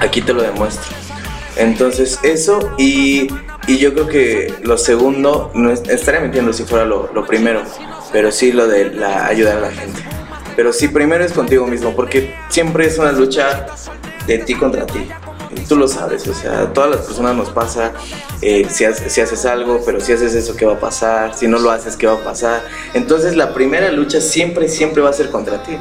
aquí 0.00 0.20
te 0.20 0.32
lo 0.32 0.42
demuestro. 0.42 0.94
Entonces 1.56 2.18
eso 2.22 2.70
y, 2.76 3.28
y 3.66 3.78
yo 3.78 3.94
creo 3.94 4.08
que 4.08 4.54
lo 4.62 4.76
segundo, 4.76 5.50
no 5.54 5.70
es- 5.70 5.88
estaría 5.88 6.20
mintiendo 6.20 6.52
si 6.52 6.64
fuera 6.64 6.84
lo, 6.84 7.10
lo 7.14 7.26
primero, 7.26 7.62
pero 8.12 8.30
sí 8.30 8.52
lo 8.52 8.68
de 8.68 8.90
la, 8.92 9.26
ayudar 9.26 9.58
a 9.58 9.60
la 9.60 9.70
gente. 9.70 10.02
Pero 10.54 10.72
sí, 10.72 10.88
primero 10.88 11.24
es 11.24 11.32
contigo 11.32 11.66
mismo, 11.66 11.94
porque 11.94 12.34
siempre 12.50 12.86
es 12.86 12.98
una 12.98 13.12
lucha 13.12 13.66
de 14.26 14.38
ti 14.38 14.54
contra 14.54 14.84
ti. 14.86 15.08
tú 15.68 15.76
lo 15.76 15.88
sabes, 15.88 16.26
o 16.28 16.34
sea, 16.34 16.72
todas 16.74 16.90
las 16.90 17.00
personas 17.00 17.34
nos 17.34 17.48
pasa, 17.50 17.92
eh, 18.42 18.66
si, 18.70 18.84
si, 19.08 19.20
haces 19.20 19.46
algo, 19.46 19.80
pero 19.84 20.00
si 20.00 20.12
haces 20.12 20.34
eso, 20.34 20.54
¿qué 20.56 20.66
va 20.66 20.74
a 20.74 20.80
pasar? 20.80 21.34
Si 21.34 21.48
no 21.48 21.58
lo 21.58 21.70
haces, 21.70 21.96
¿qué 21.96 22.06
va 22.06 22.14
a 22.14 22.24
pasar? 22.24 22.62
Entonces 22.94 23.34
la 23.36 23.54
primera 23.54 23.90
lucha 23.92 24.20
siempre, 24.20 24.68
siempre 24.68 25.02
va 25.02 25.10
a 25.10 25.12
ser 25.14 25.30
contra 25.30 25.62
ti, 25.62 25.76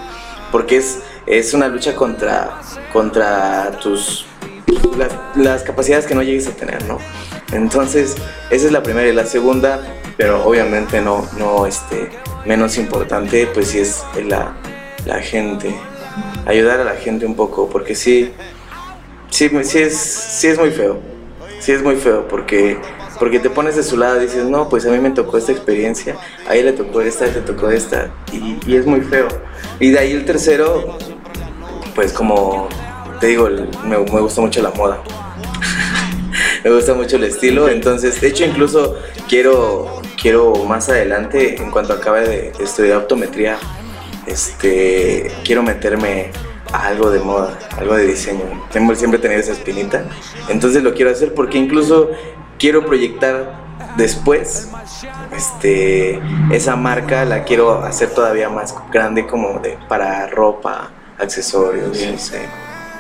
porque 0.52 0.78
es, 0.78 1.00
es 1.28 1.54
una 1.54 1.68
lucha 1.68 1.96
contra, 1.96 2.62
contra 2.94 3.72
tus, 3.82 4.26
las, 4.98 5.12
las 5.36 5.64
capacidades 5.64 6.06
que 6.06 6.16
no 6.16 6.22
llegues 6.22 6.48
a 6.48 6.52
tener, 6.52 6.84
¿no? 6.86 7.00
Entonces, 7.52 8.16
esa 8.50 8.66
es 8.66 8.72
la 8.72 8.84
primera 8.84 9.08
y 9.08 9.14
la 9.14 9.26
segunda, 9.26 9.80
pero 10.18 10.46
obviamente 10.46 11.02
no, 11.02 11.28
no 11.38 11.66
este, 11.66 12.10
menos 12.46 12.78
importante, 12.78 13.48
pues 13.54 13.70
sí 13.70 13.80
es 13.80 14.04
la, 14.28 14.56
la 15.06 15.20
gente, 15.20 15.76
ayudar 16.46 16.80
a 16.80 16.84
la 16.84 16.96
gente 16.96 17.26
un 17.26 17.36
poco, 17.36 17.70
porque 17.70 17.96
sí, 17.96 18.32
sí, 19.30 19.50
sí, 19.64 19.80
es, 19.80 19.98
sí 19.98 20.48
es 20.48 20.58
muy 20.58 20.72
feo, 20.72 21.00
sí 21.60 21.72
es 21.72 21.84
muy 21.84 21.96
feo, 21.96 22.28
porque, 22.28 22.78
porque 23.20 23.40
te 23.40 23.50
pones 23.50 23.76
de 23.76 23.84
su 23.84 23.98
lado 23.98 24.18
y 24.18 24.26
dices, 24.26 24.46
no, 24.46 24.70
pues 24.70 24.86
a 24.86 24.92
mí 24.92 25.00
me 25.00 25.12
tocó 25.12 25.38
esta 25.38 25.52
experiencia, 25.52 26.18
a 26.48 26.56
él 26.56 26.66
le 26.66 26.74
tocó 26.74 27.02
esta, 27.02 27.26
le 27.26 27.42
tocó 27.42 27.70
esta, 27.70 28.12
y, 28.32 28.58
y 28.66 28.76
es 28.76 28.86
muy 28.86 29.02
feo. 29.02 29.28
Y 29.80 29.92
de 29.92 30.00
ahí 30.00 30.12
el 30.14 30.26
tercero, 30.26 30.98
pues 31.96 32.14
como 32.14 32.68
te 33.20 33.28
digo, 33.28 33.50
me, 33.86 33.98
me 33.98 34.20
gusta 34.20 34.42
mucho 34.42 34.62
la 34.62 34.72
moda. 34.72 35.02
me 36.64 36.72
gusta 36.72 36.94
mucho 36.94 37.16
el 37.16 37.24
estilo, 37.24 37.70
entonces, 37.70 38.20
de 38.22 38.28
hecho 38.28 38.46
incluso 38.46 38.98
quiero, 39.28 40.02
quiero 40.22 40.54
más 40.66 40.90
adelante, 40.90 41.56
en 41.56 41.72
cuanto 41.72 41.94
acabe 41.94 42.28
de 42.28 42.52
estudiar 42.60 42.98
optometría, 42.98 43.58
este, 44.28 45.32
quiero 45.44 45.64
meterme 45.64 46.32
a 46.72 46.88
algo 46.88 47.10
de 47.10 47.20
moda, 47.20 47.58
algo 47.78 47.96
de 47.96 48.08
diseño. 48.08 48.44
Tengo 48.72 48.94
siempre 48.96 49.20
tenido 49.20 49.40
esa 49.40 49.54
espinita. 49.54 50.06
Entonces 50.50 50.84
lo 50.84 50.94
quiero 50.94 51.12
hacer 51.12 51.34
porque 51.34 51.58
incluso 51.58 52.12
quiero 52.58 52.86
proyectar 52.86 53.64
después 53.98 54.70
este, 55.36 56.20
esa 56.52 56.76
marca 56.76 57.26
la 57.26 57.44
quiero 57.44 57.84
hacer 57.84 58.10
todavía 58.10 58.50
más 58.50 58.76
grande 58.92 59.26
como 59.28 59.60
de 59.60 59.78
para 59.88 60.28
ropa, 60.28 60.92
accesorios, 61.18 61.98
no 62.00 62.18
sé. 62.18 62.42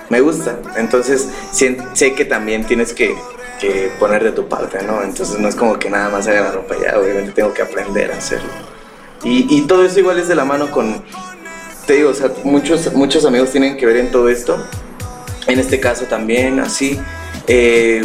Me 0.10 0.22
gusta. 0.22 0.60
Entonces 0.76 1.28
sé 1.52 2.14
que 2.14 2.26
también 2.26 2.66
tienes 2.66 2.94
que, 2.94 3.16
que 3.60 3.92
poner 4.00 4.24
de 4.24 4.32
tu 4.32 4.48
parte, 4.48 4.84
¿no? 4.84 5.02
Entonces 5.04 5.40
no 5.40 5.48
es 5.48 5.56
como 5.56 5.80
que 5.80 5.90
nada 5.90 6.10
más 6.10 6.28
haga 6.28 6.42
la 6.42 6.52
ropa 6.52 6.76
ya, 6.82 7.00
obviamente 7.00 7.32
tengo 7.32 7.54
que 7.54 7.62
aprender 7.62 8.12
a 8.12 8.18
hacerlo. 8.18 8.50
Y, 9.24 9.48
y, 9.50 9.62
todo 9.62 9.84
eso 9.84 10.00
igual 10.00 10.20
es 10.20 10.28
de 10.28 10.36
la 10.36 10.46
mano 10.46 10.70
con, 10.70 11.04
te 11.86 11.94
digo, 11.94 12.10
o 12.10 12.14
sea, 12.14 12.32
muchos, 12.44 12.94
muchos 12.94 13.26
amigos 13.26 13.52
tienen 13.52 13.78
que 13.78 13.86
ver 13.86 13.98
en 13.98 14.12
todo 14.12 14.30
esto. 14.30 14.58
En 15.48 15.60
este 15.60 15.80
caso 15.80 16.06
también, 16.06 16.60
así. 16.60 17.00
Eh, 17.48 18.04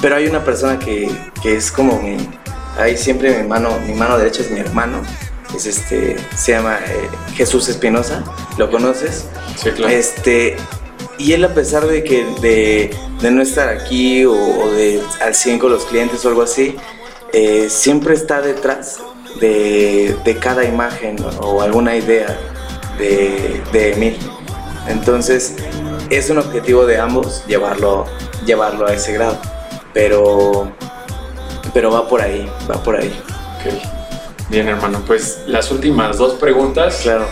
pero 0.00 0.16
hay 0.16 0.26
una 0.26 0.44
persona 0.44 0.78
que, 0.78 1.10
que, 1.42 1.56
es 1.56 1.70
como 1.70 2.00
mi, 2.00 2.16
ahí 2.78 2.96
siempre 2.96 3.42
mi 3.42 3.48
mano, 3.48 3.78
mi 3.86 3.94
mano 3.94 4.18
derecha 4.18 4.42
es 4.42 4.50
mi 4.50 4.60
hermano. 4.60 5.02
Es 5.54 5.66
este, 5.66 6.16
se 6.36 6.52
llama 6.52 6.78
eh, 6.86 7.08
Jesús 7.34 7.68
Espinosa, 7.68 8.22
¿lo 8.58 8.70
conoces? 8.70 9.26
Sí, 9.56 9.70
claro. 9.70 9.92
Este, 9.92 10.56
y 11.18 11.32
él 11.32 11.44
a 11.44 11.54
pesar 11.54 11.86
de 11.86 12.04
que 12.04 12.24
de, 12.40 12.94
de 13.20 13.30
no 13.30 13.42
estar 13.42 13.68
aquí 13.68 14.24
o, 14.24 14.32
o, 14.32 14.70
de 14.70 15.02
al 15.20 15.34
100 15.34 15.58
con 15.58 15.72
los 15.72 15.84
clientes 15.86 16.24
o 16.24 16.28
algo 16.28 16.42
así, 16.42 16.76
eh, 17.32 17.68
siempre 17.70 18.14
está 18.14 18.40
detrás 18.40 18.98
de, 19.40 20.16
de 20.24 20.36
cada 20.36 20.64
imagen 20.64 21.16
o 21.40 21.62
alguna 21.62 21.96
idea 21.96 22.38
de, 22.98 23.60
de 23.72 23.92
Emil. 23.92 24.18
Entonces 24.86 25.54
es 26.10 26.30
un 26.30 26.38
objetivo 26.38 26.86
de 26.86 26.98
ambos 26.98 27.44
llevarlo, 27.46 28.06
llevarlo 28.46 28.86
a 28.86 28.94
ese 28.94 29.12
grado. 29.12 29.38
Pero, 29.92 30.72
pero 31.72 31.90
va 31.90 32.08
por 32.08 32.20
ahí, 32.20 32.48
va 32.70 32.82
por 32.82 32.96
ahí. 32.96 33.12
Okay. 33.60 33.97
Bien, 34.48 34.66
hermano, 34.66 35.02
pues 35.06 35.42
las 35.46 35.70
últimas 35.70 36.16
dos 36.16 36.34
preguntas. 36.34 37.00
Claro. 37.02 37.28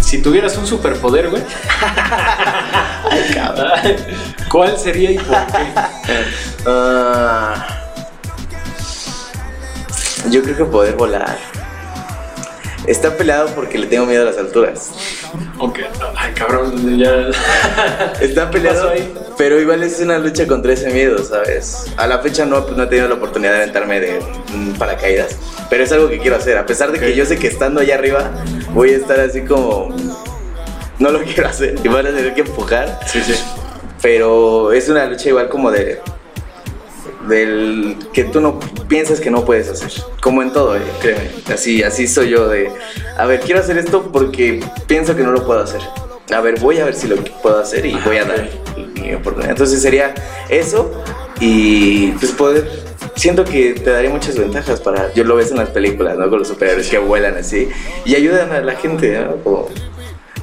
Si 0.00 0.22
tuvieras 0.22 0.56
un 0.56 0.66
superpoder, 0.66 1.30
güey. 1.30 1.42
Ay, 3.10 3.96
¿Cuál 4.50 4.78
sería 4.78 5.10
y 5.10 5.18
por 5.18 5.46
qué? 5.46 5.72
Uh, 6.66 7.52
yo 10.30 10.42
creo 10.42 10.56
que 10.56 10.64
poder 10.64 10.96
volar. 10.96 11.38
Está 12.86 13.16
peleado 13.16 13.48
porque 13.54 13.78
le 13.78 13.86
tengo 13.86 14.06
miedo 14.06 14.22
a 14.22 14.26
las 14.26 14.38
alturas. 14.38 14.90
Ok, 15.58 15.78
ay 16.16 16.32
cabrón, 16.34 16.98
ya. 16.98 17.30
Está 18.20 18.50
peleado 18.50 18.90
ahí. 18.90 19.12
Pero 19.38 19.60
igual 19.60 19.82
es 19.82 20.00
una 20.00 20.18
lucha 20.18 20.46
contra 20.46 20.72
ese 20.72 20.90
miedo, 20.90 21.22
¿sabes? 21.24 21.92
A 21.96 22.06
la 22.06 22.18
fecha 22.18 22.44
no, 22.44 22.60
no 22.60 22.82
he 22.82 22.86
tenido 22.86 23.08
la 23.08 23.14
oportunidad 23.14 23.52
de 23.52 23.56
aventarme 23.58 24.00
de 24.00 24.20
mm, 24.54 24.72
paracaídas. 24.72 25.36
Pero 25.70 25.84
es 25.84 25.92
algo 25.92 26.08
que 26.08 26.18
quiero 26.18 26.36
hacer. 26.36 26.58
A 26.58 26.66
pesar 26.66 26.92
de 26.92 26.98
que 26.98 27.14
yo 27.14 27.24
sé 27.24 27.38
que 27.38 27.46
estando 27.46 27.80
allá 27.80 27.94
arriba 27.94 28.30
voy 28.72 28.90
a 28.90 28.96
estar 28.96 29.20
así 29.20 29.42
como. 29.42 29.94
No 30.98 31.10
lo 31.10 31.20
quiero 31.24 31.48
hacer. 31.48 31.76
Y 31.82 31.88
van 31.88 32.06
a 32.06 32.10
tener 32.10 32.34
que 32.34 32.42
empujar. 32.42 33.00
Sí, 33.06 33.22
sí. 33.22 33.34
Pero 34.00 34.72
es 34.72 34.88
una 34.88 35.06
lucha 35.06 35.28
igual 35.28 35.48
como 35.48 35.70
de 35.70 36.00
del 37.28 37.96
que 38.12 38.24
tú 38.24 38.40
no 38.40 38.58
piensas 38.88 39.20
que 39.20 39.30
no 39.30 39.44
puedes 39.44 39.68
hacer. 39.68 39.90
Como 40.20 40.42
en 40.42 40.52
todo, 40.52 40.76
eh, 40.76 40.80
créeme. 41.00 41.30
Así, 41.52 41.82
así 41.82 42.06
soy 42.06 42.30
yo 42.30 42.48
de, 42.48 42.70
a 43.16 43.26
ver, 43.26 43.40
quiero 43.40 43.60
hacer 43.60 43.78
esto 43.78 44.10
porque 44.12 44.60
pienso 44.86 45.16
que 45.16 45.22
no 45.22 45.32
lo 45.32 45.44
puedo 45.44 45.60
hacer. 45.60 45.80
A 46.32 46.40
ver, 46.40 46.58
voy 46.60 46.78
a 46.78 46.84
ver 46.84 46.94
si 46.94 47.08
lo 47.08 47.16
puedo 47.16 47.58
hacer 47.58 47.84
y 47.84 47.94
voy 48.04 48.16
a 48.16 48.24
dar 48.24 48.48
mi 48.94 49.14
oportunidad. 49.14 49.50
Entonces 49.50 49.82
sería 49.82 50.14
eso 50.48 51.02
y 51.40 52.08
pues 52.12 52.32
poder... 52.32 52.92
Siento 53.14 53.44
que 53.44 53.74
te 53.74 53.90
daría 53.90 54.08
muchas 54.08 54.38
ventajas 54.38 54.80
para... 54.80 55.12
Yo 55.12 55.24
lo 55.24 55.36
ves 55.36 55.50
en 55.50 55.58
las 55.58 55.68
películas, 55.68 56.16
¿no? 56.16 56.30
Con 56.30 56.38
los 56.38 56.48
superhéroes 56.48 56.88
que 56.88 56.98
vuelan 56.98 57.36
así 57.36 57.68
y 58.06 58.14
ayudan 58.14 58.50
a 58.52 58.60
la 58.60 58.74
gente, 58.74 59.20
¿no? 59.20 59.36
Como, 59.36 59.68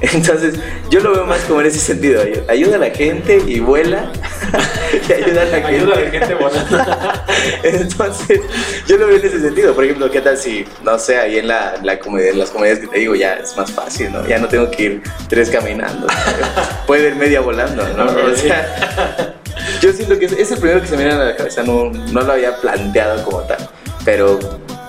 entonces, 0.00 0.54
yo 0.90 1.00
lo 1.00 1.12
veo 1.12 1.26
más 1.26 1.40
como 1.42 1.60
en 1.60 1.66
ese 1.66 1.78
sentido. 1.78 2.22
Ayuda 2.48 2.76
a 2.76 2.78
la 2.78 2.90
gente 2.90 3.42
y 3.46 3.60
vuela. 3.60 4.12
y 5.18 5.22
ayuda 5.22 5.42
a 5.42 5.44
la 5.46 5.60
gente. 5.60 5.68
Ayuda 5.68 6.10
gente 6.10 6.34
volando. 6.34 6.78
Entonces, 7.62 8.40
yo 8.86 8.96
lo 8.96 9.06
veo 9.06 9.16
en 9.16 9.26
ese 9.26 9.40
sentido. 9.40 9.74
Por 9.74 9.84
ejemplo, 9.84 10.10
¿qué 10.10 10.20
tal 10.20 10.36
si, 10.36 10.64
no 10.82 10.98
sé, 10.98 11.18
ahí 11.18 11.38
en, 11.38 11.48
la, 11.48 11.74
la 11.82 11.98
comedia, 11.98 12.30
en 12.30 12.38
las 12.38 12.50
comedias 12.50 12.78
que 12.78 12.86
te 12.86 12.98
digo, 12.98 13.14
ya 13.14 13.34
es 13.34 13.56
más 13.56 13.70
fácil, 13.70 14.12
¿no? 14.12 14.26
Ya 14.26 14.38
no 14.38 14.48
tengo 14.48 14.70
que 14.70 14.82
ir 14.82 15.02
tres 15.28 15.50
caminando. 15.50 16.06
Puedo 16.86 17.06
ir 17.06 17.14
media 17.16 17.40
volando, 17.40 17.86
¿no? 17.96 18.04
O 18.04 18.36
sea, 18.36 19.34
yo 19.80 19.92
siento 19.92 20.18
que 20.18 20.26
es 20.26 20.50
el 20.50 20.58
primero 20.58 20.80
que 20.80 20.86
se 20.86 20.96
me 20.96 21.04
viene 21.04 21.20
a 21.20 21.24
la 21.24 21.36
cabeza. 21.36 21.62
No, 21.62 21.90
no 21.90 22.20
lo 22.22 22.32
había 22.32 22.56
planteado 22.56 23.22
como 23.24 23.40
tal. 23.40 23.68
Pero 24.04 24.38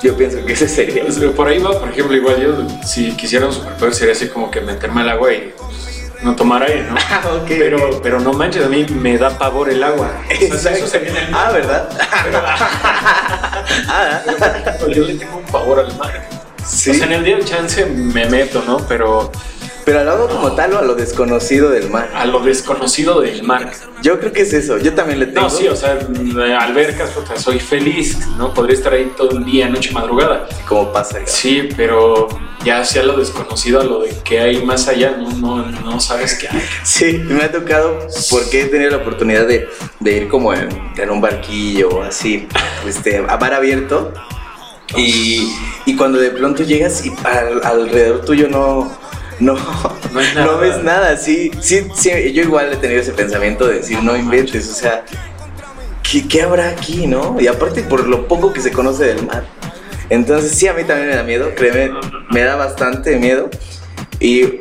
yo 0.02 0.16
pienso 0.16 0.44
que 0.46 0.54
ese 0.54 0.68
sería. 0.68 1.04
Por 1.36 1.48
ahí 1.48 1.60
va, 1.60 1.78
por 1.80 1.90
ejemplo, 1.90 2.16
igual 2.16 2.42
yo, 2.42 2.68
si 2.86 3.12
quisiera 3.12 3.46
un 3.46 3.54
superpoder, 3.54 3.94
sería 3.94 4.14
así 4.14 4.28
como 4.28 4.50
que 4.50 4.62
meterme 4.62 5.02
al 5.02 5.10
agua 5.10 5.34
y 5.34 5.54
no 6.24 6.36
tomar 6.36 6.64
aire, 6.64 6.84
¿no? 6.84 6.96
Ah, 7.10 7.40
okay, 7.42 7.60
pero, 7.60 8.02
pero 8.02 8.20
no 8.20 8.34
manches, 8.34 8.66
a 8.66 8.70
mí 8.70 8.86
me 8.90 9.18
da 9.18 9.38
pavor 9.38 9.70
el 9.70 9.84
agua. 9.84 10.12
O 10.52 10.58
sea, 10.58 10.74
eso 10.74 10.88
sería 10.88 11.10
el 11.10 11.34
ah, 11.34 11.52
¿verdad? 11.52 11.90
Pero, 12.24 12.42
ah, 12.46 14.22
pero, 14.80 14.92
yo 14.92 15.04
le 15.04 15.16
tengo 15.16 15.38
un 15.38 15.46
pavor 15.46 15.80
al 15.80 15.96
mar. 15.98 16.28
Sí. 16.66 16.92
O 16.92 16.94
sea, 16.94 17.06
en 17.06 17.14
el 17.14 17.24
día 17.24 17.38
de 17.38 17.46
chance 17.46 17.86
me 17.86 18.26
meto, 18.30 18.64
¿no? 18.66 18.78
Pero. 18.88 19.32
Pero 19.86 20.00
al 20.00 20.10
agua 20.10 20.28
como 20.28 20.52
tal 20.54 20.74
o 20.74 20.80
a 20.80 20.82
lo 20.82 20.96
desconocido 20.96 21.70
del 21.70 21.89
mar. 21.89 22.10
A 22.13 22.26
lo 22.26 22.39
desconocido 22.39 23.22
del 23.22 23.44
mar. 23.44 23.72
Yo 24.02 24.20
creo 24.20 24.32
que 24.32 24.41
es 24.41 24.54
eso. 24.54 24.78
Yo 24.78 24.94
también 24.94 25.20
le 25.20 25.28
tengo. 25.28 25.41
No, 25.41 25.50
sí, 25.50 25.67
o 25.67 25.76
sea, 25.76 26.00
albercas, 26.60 27.12
puta, 27.12 27.38
soy 27.38 27.60
feliz, 27.60 28.17
¿no? 28.38 28.54
Podría 28.54 28.76
estar 28.76 28.94
ahí 28.94 29.12
todo 29.15 29.38
el 29.38 29.46
día, 29.46 29.70
noche, 29.70 29.91
madrugada. 29.91 30.48
Como 30.67 30.91
pasa. 30.91 31.20
Sí, 31.26 31.70
pero 31.76 32.28
ya 32.63 32.86
sea 32.86 33.04
lo 33.04 33.17
desconocido 33.17 33.82
a 33.82 33.84
lo 33.84 34.02
de 34.02 34.15
que 34.24 34.39
hay 34.39 34.63
más 34.63 34.88
allá, 34.88 35.15
no, 35.17 35.32
no, 35.32 35.65
no 35.65 36.00
sabes 36.00 36.36
qué 36.36 36.48
hay. 36.48 36.62
Sí, 36.84 37.13
me 37.26 37.44
ha 37.44 37.52
tocado 37.52 38.08
porque 38.30 38.62
he 38.62 38.65
tenido 38.65 38.91
la 38.91 38.98
oportunidad 38.98 39.48
de, 39.48 39.67
de 40.00 40.17
ir 40.17 40.28
como 40.28 40.54
en, 40.54 40.70
en, 40.96 41.10
un 41.10 41.22
barquillo 41.22 42.04
así, 42.04 42.48
este, 42.88 43.17
a 43.17 43.38
mar 43.38 43.54
abierto. 43.54 44.13
Y, 44.98 45.48
y 45.86 45.96
cuando 45.96 46.20
de 46.20 46.32
pronto 46.32 46.63
llegas 46.63 47.06
y 47.06 47.13
al, 47.24 47.63
alrededor 47.63 48.26
tuyo 48.26 48.50
no, 48.50 48.91
no, 49.42 49.56
no, 49.56 50.22
nada. 50.22 50.46
no, 50.46 50.58
ves 50.60 50.84
nada, 50.84 51.18
sí, 51.18 51.52
sí, 51.60 51.88
sí, 51.96 52.32
yo 52.34 52.44
igual 52.44 52.72
he 52.72 52.78
tenido 52.78 53.02
ese 53.02 53.12
pensamiento 53.12 53.68
de 53.68 53.76
decir, 53.76 53.98
no, 53.98 54.12
no 54.12 54.18
inventes, 54.18 54.70
o 54.70 54.74
sea, 54.74 55.04
¿qué, 56.10 56.28
¿qué, 56.28 56.42
habrá 56.44 56.70
aquí, 56.70 57.08
no? 57.08 57.38
Y 57.40 57.48
aparte 57.48 57.84
por 57.84 58.08
lo 58.08 58.28
poco 58.28 58.54
que 58.54 58.62
se 58.62 58.72
conoce 58.72 59.06
del 59.06 59.26
mar. 59.26 59.44
Entonces 60.10 60.52
sí, 60.52 60.68
a 60.68 60.74
mí 60.74 60.84
también 60.84 61.10
me 61.10 61.16
da 61.16 61.24
miedo, 61.24 61.56
créeme, 61.56 61.92
me 62.32 62.42
da 62.42 62.56
bastante 62.56 63.18
miedo. 63.18 63.50
Y, 64.20 64.61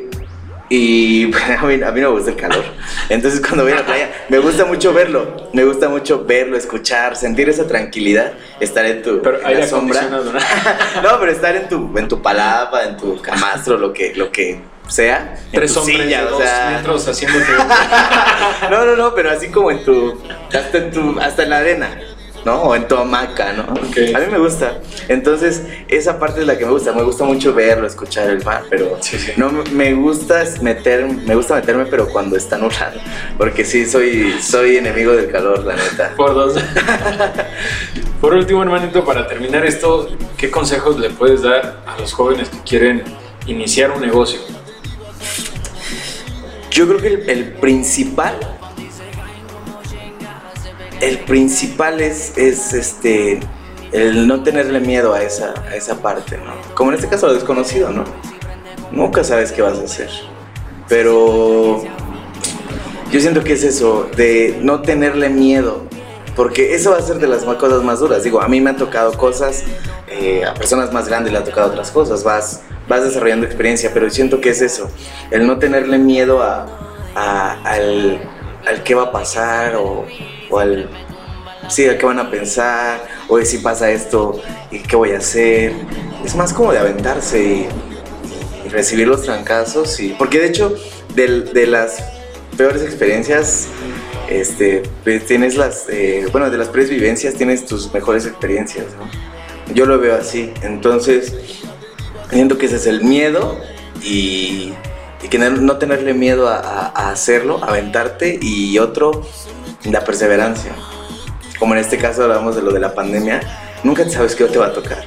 y 0.71 1.29
a, 1.59 1.65
mí, 1.65 1.83
a 1.83 1.91
mí 1.91 1.99
no 1.99 2.11
me 2.11 2.15
gusta 2.15 2.31
el 2.31 2.37
calor. 2.37 2.63
Entonces 3.09 3.41
cuando 3.41 3.63
voy 3.63 3.73
a 3.73 3.75
la 3.75 3.85
playa, 3.85 4.09
me 4.29 4.39
gusta 4.39 4.63
mucho 4.63 4.93
verlo, 4.93 5.49
me 5.51 5.65
gusta 5.65 5.89
mucho 5.89 6.23
verlo, 6.23 6.55
escuchar, 6.55 7.17
sentir 7.17 7.49
esa 7.49 7.67
tranquilidad, 7.67 8.31
estar 8.61 8.85
en 8.85 9.01
tu 9.01 9.21
pero 9.21 9.45
en 9.45 9.59
la 9.59 9.67
sombra. 9.67 10.01
¿no? 10.03 10.23
no, 11.03 11.19
pero 11.19 11.29
estar 11.29 11.57
en 11.57 11.67
tu, 11.67 11.97
en 11.97 12.07
tu 12.07 12.21
palapa, 12.21 12.83
en 12.85 12.95
tu 12.95 13.21
camastro, 13.21 13.77
lo 13.77 13.91
que, 13.91 14.15
lo 14.15 14.31
que 14.31 14.61
sea. 14.87 15.35
Tres 15.51 15.75
hombres 15.75 16.07
de 16.07 16.17
dos 16.17 16.41
metros 16.71 17.05
haciéndote. 17.05 17.51
no, 18.71 18.85
no, 18.85 18.95
no, 18.95 19.13
pero 19.13 19.29
así 19.31 19.49
como 19.49 19.71
en 19.71 19.83
tu. 19.83 20.21
Hasta 20.53 20.77
en 20.77 20.91
tu. 20.91 21.19
Hasta 21.19 21.43
en 21.43 21.49
la 21.49 21.57
arena. 21.57 21.99
¿No? 22.45 22.61
O 22.61 22.75
en 22.75 22.87
tu 22.87 22.95
hamaca, 22.95 23.53
¿no? 23.53 23.63
A 23.63 24.19
mí 24.19 24.25
me 24.31 24.37
gusta. 24.37 24.79
Entonces, 25.07 25.63
esa 25.87 26.19
parte 26.19 26.41
es 26.41 26.47
la 26.47 26.57
que 26.57 26.65
me 26.65 26.71
gusta. 26.71 26.91
Me 26.93 27.03
gusta 27.03 27.23
mucho 27.23 27.53
verlo, 27.53 27.87
escuchar 27.87 28.29
el 28.29 28.43
mar, 28.43 28.63
pero 28.69 28.97
no 29.37 29.51
me 29.71 29.93
gusta 29.93 30.43
meter, 30.61 31.05
me 31.05 31.35
gusta 31.35 31.55
meterme, 31.55 31.85
pero 31.85 32.07
cuando 32.07 32.35
está 32.35 32.57
nublado. 32.57 32.99
Porque 33.37 33.63
sí, 33.65 33.85
soy, 33.85 34.35
soy 34.41 34.77
enemigo 34.77 35.13
del 35.13 35.31
calor, 35.31 35.63
la 35.63 35.75
neta. 35.75 36.13
Por 36.17 36.33
dos. 36.33 36.55
Por 38.19 38.33
último, 38.33 38.61
hermanito, 38.61 39.03
para 39.03 39.27
terminar 39.27 39.65
esto, 39.65 40.09
¿qué 40.37 40.51
consejos 40.51 40.99
le 40.99 41.09
puedes 41.09 41.41
dar 41.41 41.77
a 41.87 41.99
los 41.99 42.13
jóvenes 42.13 42.49
que 42.49 42.59
quieren 42.59 43.03
iniciar 43.47 43.91
un 43.91 44.01
negocio? 44.01 44.39
Yo 46.69 46.87
creo 46.87 47.01
que 47.01 47.31
el 47.31 47.53
principal 47.53 48.37
el 51.01 51.19
principal 51.19 51.99
es, 51.99 52.37
es 52.37 52.73
este, 52.73 53.39
el 53.91 54.27
no 54.27 54.43
tenerle 54.43 54.79
miedo 54.79 55.13
a 55.13 55.23
esa, 55.23 55.53
a 55.69 55.75
esa 55.75 56.01
parte, 56.01 56.37
¿no? 56.37 56.53
Como 56.75 56.91
en 56.91 56.95
este 56.95 57.09
caso 57.09 57.27
lo 57.27 57.33
desconocido, 57.33 57.91
¿no? 57.91 58.05
Nunca 58.91 59.23
sabes 59.23 59.51
qué 59.51 59.61
vas 59.61 59.79
a 59.79 59.83
hacer. 59.83 60.09
Pero 60.87 61.83
yo 63.11 63.19
siento 63.19 63.43
que 63.43 63.53
es 63.53 63.63
eso, 63.63 64.09
de 64.15 64.59
no 64.61 64.81
tenerle 64.81 65.29
miedo. 65.29 65.83
Porque 66.35 66.75
eso 66.75 66.91
va 66.91 66.97
a 66.97 67.01
ser 67.01 67.17
de 67.17 67.27
las 67.27 67.43
cosas 67.43 67.83
más 67.83 67.99
duras. 67.99 68.23
Digo, 68.23 68.41
a 68.41 68.47
mí 68.47 68.61
me 68.61 68.69
han 68.69 68.77
tocado 68.77 69.17
cosas, 69.17 69.63
eh, 70.07 70.45
a 70.45 70.53
personas 70.53 70.93
más 70.93 71.07
grandes 71.07 71.33
le 71.33 71.39
han 71.39 71.43
tocado 71.43 71.69
otras 71.69 71.91
cosas. 71.91 72.23
Vas, 72.23 72.61
vas 72.87 73.03
desarrollando 73.03 73.45
experiencia, 73.45 73.91
pero 73.93 74.09
siento 74.09 74.39
que 74.39 74.49
es 74.49 74.61
eso, 74.61 74.89
el 75.31 75.45
no 75.45 75.59
tenerle 75.59 75.97
miedo 75.97 76.41
a, 76.41 76.67
al, 77.63 78.21
al 78.65 78.83
qué 78.83 78.95
va 78.95 79.03
a 79.03 79.11
pasar 79.11 79.75
o, 79.75 80.05
o 80.51 80.59
al, 80.59 80.89
sí, 81.69 81.87
al 81.87 81.97
qué 81.97 82.05
van 82.05 82.19
a 82.19 82.29
pensar, 82.29 83.07
o 83.27 83.37
de 83.37 83.45
si 83.45 83.57
pasa 83.57 83.89
esto, 83.89 84.39
y 84.69 84.79
qué 84.79 84.95
voy 84.95 85.11
a 85.11 85.17
hacer. 85.17 85.73
Es 86.23 86.35
más 86.35 86.53
como 86.53 86.71
de 86.71 86.79
aventarse 86.79 87.43
y, 87.43 87.67
recibir 88.69 89.07
los 89.07 89.23
trancazos, 89.23 89.99
y, 89.99 90.09
porque 90.17 90.39
de 90.39 90.47
hecho, 90.47 90.75
de, 91.15 91.67
las 91.67 92.03
peores 92.55 92.83
experiencias, 92.83 93.67
este, 94.29 94.83
pues, 95.03 95.25
tienes 95.25 95.57
las, 95.57 95.89
eh, 95.89 96.27
bueno, 96.31 96.49
de 96.49 96.57
las 96.57 96.69
peores 96.69 96.89
vivencias 96.89 97.33
tienes 97.33 97.65
tus 97.65 97.93
mejores 97.93 98.25
experiencias, 98.25 98.85
¿no? 98.97 99.73
Yo 99.73 99.85
lo 99.85 99.99
veo 99.99 100.15
así, 100.15 100.53
entonces, 100.61 101.33
siento 102.29 102.57
que 102.57 102.67
ese 102.67 102.77
es 102.77 102.87
el 102.87 103.03
miedo 103.03 103.57
y, 104.03 104.73
que 105.29 105.37
no 105.37 105.77
tenerle 105.77 106.13
miedo 106.13 106.49
a 106.49 107.09
hacerlo, 107.09 107.63
aventarte, 107.63 108.37
y 108.41 108.79
otro, 108.79 109.21
la 109.85 110.03
perseverancia. 110.03 110.73
Como 111.59 111.73
en 111.73 111.79
este 111.79 111.97
caso 111.97 112.23
hablamos 112.23 112.55
de 112.55 112.61
lo 112.61 112.71
de 112.71 112.79
la 112.79 112.93
pandemia, 112.93 113.41
nunca 113.83 114.07
sabes 114.09 114.35
qué 114.35 114.45
te 114.45 114.57
va 114.57 114.67
a 114.67 114.73
tocar. 114.73 115.03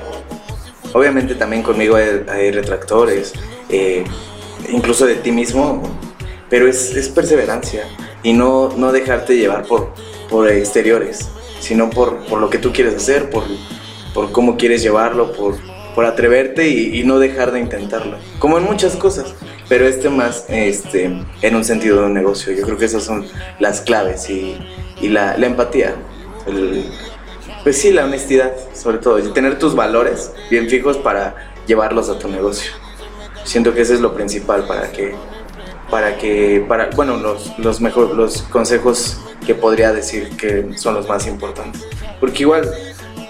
Obviamente 0.93 1.35
también 1.35 1.63
conmigo 1.63 1.97
hay, 1.97 2.51
retractores, 2.53 3.33
eh, 3.69 4.05
incluso 4.69 5.07
de 5.07 5.17
ti 5.17 5.33
mismo, 5.33 5.83
pero 6.49 6.69
es, 6.69 6.95
es, 6.95 7.09
perseverancia 7.09 7.85
y 8.23 8.33
no, 8.33 8.69
no 8.77 8.93
dejarte 8.93 9.37
llevar 9.37 9.67
por, 9.67 9.93
por 10.31 10.49
exteriores, 10.49 11.29
sino 11.59 11.91
por, 11.91 12.25
por 12.27 12.41
lo 12.41 12.49
que 12.49 12.59
tú 12.59 12.73
quieres 12.73 12.95
hacer, 12.95 13.31
por, 13.31 13.43
por 14.13 14.31
cómo 14.31 14.57
quieres 14.57 14.83
llevarlo, 14.83 15.33
por, 15.33 15.57
por 15.97 16.05
atreverte 16.05 16.69
y, 16.69 17.01
y, 17.01 17.03
no 17.03 17.19
dejar 17.19 17.51
de 17.51 17.59
intentarlo. 17.59 18.19
Como 18.39 18.59
en 18.59 18.65
muchas 18.65 18.95
cosas 18.95 19.35
pero 19.68 19.87
este 19.87 20.09
más 20.11 20.44
este, 20.48 21.05
en 21.42 21.57
un 21.57 21.64
sentido 21.64 22.00
de 22.00 22.07
un 22.07 22.14
negocio. 22.14 22.53
Yo 22.53 22.62
creo 22.64 22.79
que 22.79 22.85
esas 22.85 23.05
son 23.05 23.27
las 23.59 23.81
claves 23.81 24.29
y, 24.29 24.57
y 25.00 25.09
la, 25.09 25.37
la, 25.38 25.46
empatía. 25.46 25.94
pues 27.62 27.79
sí, 27.79 27.92
la 27.92 28.05
honestidad, 28.05 28.53
sobre 28.74 28.98
todo, 28.98 29.18
y 29.18 29.33
tener 29.33 29.59
tus 29.59 29.74
valores 29.74 30.33
bien 30.50 30.68
fijos 30.68 30.98
para 30.98 31.53
llevarlos 31.66 32.09
a 32.09 32.18
tu 32.18 32.29
negocio. 32.29 32.72
Siento 33.44 33.74
que 33.74 33.83
ese 33.83 33.94
es 33.94 34.00
lo 34.00 34.14
principal 34.14 34.66
para 34.66 34.90
que, 34.92 35.14
para 35.90 36.16
que, 36.16 36.64
para, 36.66 36.90
bueno, 36.90 37.16
los, 37.16 37.59
los, 37.59 37.81
mejor, 37.81 38.14
los 38.14 38.42
consejos 38.42 39.18
que 39.46 39.55
podría 39.55 39.92
decir 39.92 40.31
que 40.37 40.77
son 40.77 40.94
los 40.94 41.09
más 41.09 41.27
importantes. 41.27 41.83
Porque 42.20 42.42
igual, 42.42 42.70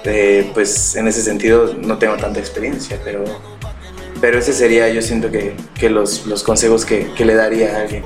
eh, 0.05 0.51
pues 0.55 0.95
en 0.97 1.09
ese 1.09 1.23
sentido 1.23 1.75
no 1.81 1.99
tengo 1.99 2.17
tanta 2.17 2.39
experiencia, 2.39 3.01
pero 3.05 3.25
pero 4.21 4.39
ese 4.39 4.53
sería, 4.53 4.89
yo 4.89 5.03
siento 5.03 5.31
que, 5.31 5.55
que 5.79 5.91
los, 5.91 6.27
los, 6.27 6.43
consejos 6.43 6.85
que, 6.85 7.09
que, 7.17 7.25
le 7.25 7.35
daría 7.35 7.77
a 7.77 7.81
alguien 7.83 8.05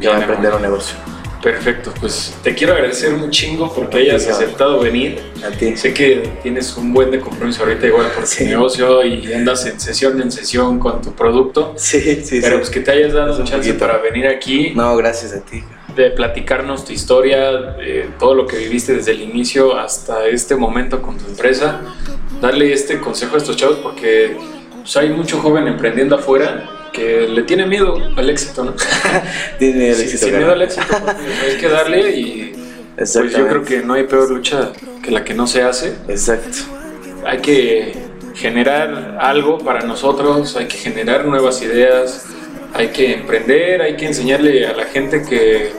que 0.00 0.08
va 0.08 0.16
a 0.16 0.20
emprender 0.20 0.54
un 0.54 0.62
negocio. 0.62 0.96
Perfecto, 1.44 1.92
pues 2.00 2.34
te 2.42 2.54
quiero 2.54 2.72
agradecer 2.72 3.12
un 3.12 3.30
chingo 3.30 3.70
porque 3.70 3.98
hayas 3.98 4.26
aceptado 4.26 4.80
venir. 4.80 5.20
A 5.46 5.50
ti. 5.50 5.76
Sé 5.76 5.92
que 5.92 6.26
tienes 6.42 6.74
un 6.78 6.94
buen 6.94 7.10
de 7.10 7.20
compromiso 7.20 7.64
ahorita 7.64 7.86
igual 7.86 8.10
por 8.12 8.24
tu 8.26 8.44
negocio 8.44 9.04
y 9.04 9.30
andas 9.30 9.66
en 9.66 9.78
sesión 9.78 10.18
en 10.22 10.32
sesión 10.32 10.78
con 10.78 11.02
tu 11.02 11.12
producto. 11.12 11.74
Sí, 11.76 12.22
sí, 12.24 12.40
Pero 12.40 12.56
pues 12.56 12.70
que 12.70 12.80
te 12.80 12.92
hayas 12.92 13.12
dado 13.12 13.36
un 13.36 13.44
chance 13.44 13.74
para 13.74 13.98
venir 13.98 14.26
aquí. 14.26 14.72
No, 14.74 14.96
gracias 14.96 15.34
a 15.34 15.40
ti. 15.40 15.62
De 15.94 16.12
platicarnos 16.12 16.86
tu 16.86 16.94
historia, 16.94 17.76
todo 18.18 18.34
lo 18.34 18.46
que 18.46 18.56
viviste 18.56 18.94
desde 18.94 19.10
el 19.10 19.20
inicio 19.20 19.76
hasta 19.76 20.26
este 20.26 20.56
momento 20.56 21.02
con 21.02 21.18
tu 21.18 21.26
empresa. 21.26 21.82
Darle 22.40 22.72
este 22.72 23.00
consejo 23.00 23.34
a 23.34 23.38
estos 23.38 23.54
chavos 23.56 23.76
porque 23.82 24.34
pues 24.84 24.98
hay 24.98 25.08
mucho 25.08 25.40
joven 25.40 25.66
emprendiendo 25.66 26.16
afuera 26.16 26.90
que 26.92 27.26
le 27.26 27.42
tiene 27.44 27.66
miedo 27.66 27.96
al 28.16 28.28
éxito, 28.28 28.64
¿no? 28.64 28.74
tiene 29.58 29.78
miedo 29.78 29.96
al 29.96 30.02
éxito. 30.02 30.26
miedo 30.26 30.52
al 30.52 30.62
éxito, 30.62 30.96
hay 31.42 31.56
que 31.56 31.68
darle 31.70 32.10
y 32.10 32.52
pues 32.96 33.14
yo 33.14 33.48
creo 33.48 33.64
que 33.64 33.82
no 33.82 33.94
hay 33.94 34.04
peor 34.04 34.30
lucha 34.30 34.72
que 35.02 35.10
la 35.10 35.24
que 35.24 35.32
no 35.32 35.46
se 35.46 35.62
hace. 35.62 35.94
Exacto. 36.06 36.58
Hay 37.26 37.38
que 37.38 37.94
generar 38.34 39.16
algo 39.20 39.58
para 39.58 39.80
nosotros, 39.80 40.54
hay 40.56 40.66
que 40.66 40.76
generar 40.76 41.24
nuevas 41.24 41.62
ideas, 41.62 42.26
hay 42.74 42.88
que 42.88 43.14
emprender, 43.14 43.80
hay 43.80 43.96
que 43.96 44.06
enseñarle 44.06 44.66
a 44.66 44.74
la 44.74 44.84
gente 44.84 45.22
que 45.22 45.72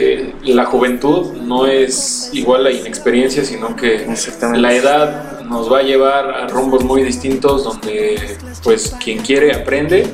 eh, 0.00 0.34
la 0.44 0.66
juventud 0.66 1.32
no 1.42 1.66
es 1.66 2.30
igual 2.32 2.66
a 2.66 2.70
inexperiencia, 2.70 3.44
sino 3.44 3.74
que 3.74 4.06
la 4.54 4.72
edad 4.72 5.40
nos 5.42 5.72
va 5.72 5.78
a 5.78 5.82
llevar 5.82 6.30
a 6.30 6.46
rumbos 6.46 6.84
muy 6.84 7.02
distintos 7.02 7.64
donde 7.64 8.36
pues 8.62 8.94
quien 9.02 9.18
quiere 9.18 9.54
aprende. 9.54 10.06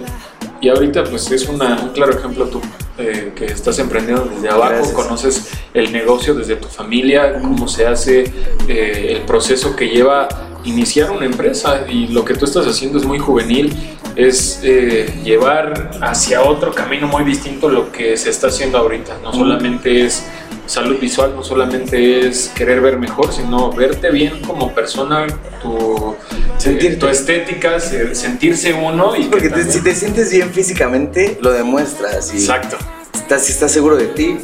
Y 0.60 0.68
ahorita 0.68 1.04
pues 1.04 1.30
es 1.30 1.46
un 1.48 1.58
claro 1.92 2.16
ejemplo 2.18 2.46
tú 2.46 2.60
eh, 2.96 3.32
que 3.34 3.46
estás 3.46 3.78
emprendiendo 3.78 4.24
desde 4.24 4.48
abajo, 4.48 4.92
conoces 4.94 5.50
el 5.74 5.92
negocio 5.92 6.34
desde 6.34 6.56
tu 6.56 6.68
familia, 6.68 7.40
cómo 7.40 7.68
se 7.68 7.86
hace 7.86 8.32
eh, 8.68 9.08
el 9.10 9.22
proceso 9.22 9.76
que 9.76 9.88
lleva 9.88 10.28
iniciar 10.64 11.10
una 11.10 11.26
empresa 11.26 11.86
y 11.88 12.08
lo 12.08 12.24
que 12.24 12.34
tú 12.34 12.44
estás 12.44 12.66
haciendo 12.66 12.98
es 12.98 13.04
muy 13.04 13.18
juvenil, 13.18 13.72
es 14.16 14.60
eh, 14.62 15.12
llevar 15.24 15.90
hacia 16.00 16.42
otro 16.42 16.72
camino 16.72 17.06
muy 17.08 17.24
distinto 17.24 17.68
lo 17.68 17.90
que 17.90 18.16
se 18.16 18.30
está 18.30 18.48
haciendo 18.48 18.78
ahorita, 18.78 19.18
no 19.22 19.32
solamente 19.32 20.04
es 20.04 20.24
salud 20.66 20.98
visual 20.98 21.34
no 21.34 21.42
solamente 21.42 22.26
es 22.26 22.50
querer 22.54 22.80
ver 22.80 22.98
mejor, 22.98 23.32
sino 23.32 23.70
verte 23.72 24.10
bien 24.10 24.40
como 24.40 24.74
persona, 24.74 25.26
tu, 25.62 26.16
eh, 26.64 26.96
tu 26.98 27.06
estética, 27.06 27.78
sentirse 27.80 28.72
uno. 28.72 29.16
Y 29.16 29.24
Porque 29.24 29.50
si 29.64 29.82
te 29.82 29.94
sientes 29.94 30.30
bien 30.30 30.50
físicamente, 30.52 31.38
lo 31.40 31.52
demuestras. 31.52 32.32
Exacto. 32.32 32.76
Estás, 33.14 33.44
si 33.44 33.52
estás 33.52 33.72
seguro 33.72 33.96
de 33.96 34.06
ti, 34.08 34.38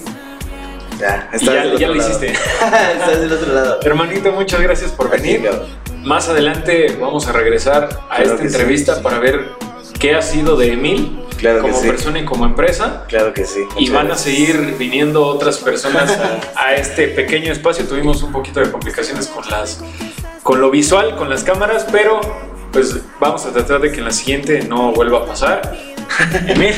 ya, 0.98 1.30
ya, 1.40 1.88
lo 1.88 1.96
hiciste. 1.96 2.32
estás 2.32 3.20
del 3.20 3.32
otro 3.32 3.54
lado. 3.54 3.80
Hermanito, 3.82 4.32
muchas 4.32 4.60
gracias 4.60 4.90
por 4.90 5.10
venir. 5.10 5.48
Más 6.02 6.28
adelante 6.28 6.96
vamos 7.00 7.26
a 7.28 7.32
regresar 7.32 8.00
a 8.08 8.22
esta 8.22 8.42
entrevista 8.42 9.02
para 9.02 9.18
ver 9.18 9.50
qué 9.98 10.14
ha 10.14 10.22
sido 10.22 10.56
de 10.56 10.72
Emil 10.72 11.20
como 11.60 11.80
persona 11.82 12.18
y 12.20 12.24
como 12.24 12.44
empresa. 12.44 13.04
Claro 13.08 13.32
que 13.32 13.44
sí. 13.44 13.60
Y 13.78 13.90
van 13.90 14.10
a 14.10 14.16
seguir 14.16 14.76
viniendo 14.78 15.24
otras 15.26 15.58
personas 15.58 16.18
a, 16.56 16.74
este 16.74 17.08
pequeño 17.08 17.52
espacio. 17.52 17.84
Tuvimos 17.86 18.22
un 18.22 18.32
poquito 18.32 18.60
de 18.60 18.70
complicaciones 18.70 19.26
con 19.26 19.48
las 19.50 19.82
con 20.42 20.60
lo 20.60 20.70
visual, 20.70 21.16
con 21.16 21.28
las 21.28 21.44
cámaras, 21.44 21.86
pero 21.92 22.20
pues 22.72 22.96
vamos 23.18 23.44
a 23.44 23.52
tratar 23.52 23.80
de 23.80 23.92
que 23.92 23.98
en 23.98 24.04
la 24.04 24.12
siguiente 24.12 24.62
no 24.62 24.92
vuelva 24.92 25.18
a 25.18 25.26
pasar. 25.26 25.76
Emil, 26.46 26.74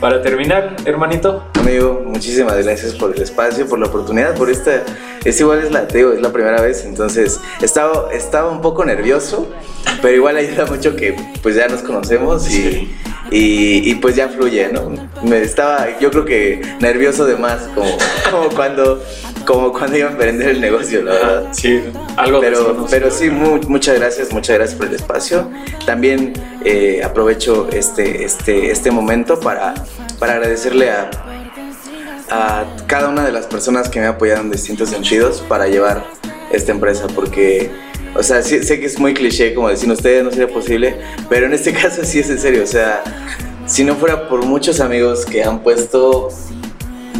para 0.00 0.22
terminar, 0.22 0.76
hermanito. 0.84 1.44
Amigo, 1.54 2.02
muchísimas 2.04 2.64
gracias 2.64 2.94
por 2.94 3.14
el 3.14 3.22
espacio, 3.22 3.66
por 3.66 3.78
la 3.78 3.86
oportunidad, 3.86 4.34
por 4.36 4.50
esta... 4.50 4.82
Es 5.24 5.40
igual 5.40 5.58
es 5.58 5.72
la, 5.72 5.82
es 5.82 6.20
la 6.20 6.32
primera 6.32 6.60
vez, 6.60 6.84
entonces 6.84 7.40
estaba, 7.60 8.12
estaba 8.12 8.50
un 8.50 8.60
poco 8.60 8.84
nervioso, 8.84 9.48
pero 10.00 10.14
igual 10.14 10.36
ayuda 10.36 10.64
mucho 10.66 10.94
que 10.94 11.16
pues 11.42 11.56
ya 11.56 11.66
nos 11.66 11.82
conocemos 11.82 12.48
y, 12.50 12.88
y, 13.30 13.94
pues 13.96 14.14
ya 14.14 14.28
fluye, 14.28 14.70
¿no? 14.72 14.90
Me 15.22 15.42
estaba, 15.42 15.98
yo 15.98 16.10
creo 16.10 16.24
que 16.24 16.62
nervioso 16.80 17.26
de 17.26 17.36
más, 17.36 17.62
como, 17.74 17.90
como 18.30 18.48
cuando 18.50 19.02
como 19.48 19.72
cuando 19.72 19.96
iba 19.96 20.08
a 20.08 20.12
emprender 20.12 20.50
el 20.50 20.60
negocio, 20.60 21.02
la 21.02 21.12
verdad. 21.12 21.48
Sí, 21.52 21.80
algo 22.18 22.38
Pero, 22.38 22.86
pero 22.90 23.10
sí, 23.10 23.30
mu- 23.30 23.58
muchas 23.66 23.98
gracias, 23.98 24.30
muchas 24.30 24.58
gracias 24.58 24.76
por 24.78 24.88
el 24.88 24.94
espacio. 24.94 25.50
También 25.86 26.34
eh, 26.66 27.00
aprovecho 27.02 27.66
este, 27.72 28.24
este, 28.26 28.70
este 28.70 28.90
momento 28.90 29.40
para, 29.40 29.72
para 30.18 30.34
agradecerle 30.34 30.90
a, 30.90 31.10
a 32.30 32.64
cada 32.86 33.08
una 33.08 33.24
de 33.24 33.32
las 33.32 33.46
personas 33.46 33.88
que 33.88 34.00
me 34.00 34.06
apoyaron 34.06 34.44
en 34.46 34.52
distintos 34.52 34.90
sentidos 34.90 35.42
para 35.48 35.66
llevar 35.66 36.04
esta 36.52 36.72
empresa, 36.72 37.06
porque, 37.14 37.70
o 38.14 38.22
sea, 38.22 38.42
sí- 38.42 38.62
sé 38.62 38.78
que 38.80 38.84
es 38.84 38.98
muy 38.98 39.14
cliché 39.14 39.54
como 39.54 39.70
decir 39.70 39.90
ustedes 39.90 40.24
no 40.24 40.30
sería 40.30 40.48
posible, 40.52 40.94
pero 41.30 41.46
en 41.46 41.54
este 41.54 41.72
caso 41.82 42.04
sí 42.04 42.18
es 42.20 42.28
en 42.28 42.38
serio, 42.38 42.64
o 42.64 42.66
sea, 42.66 43.02
si 43.64 43.82
no 43.82 43.94
fuera 43.94 44.28
por 44.28 44.44
muchos 44.44 44.80
amigos 44.80 45.24
que 45.24 45.42
han 45.42 45.60
puesto 45.62 46.28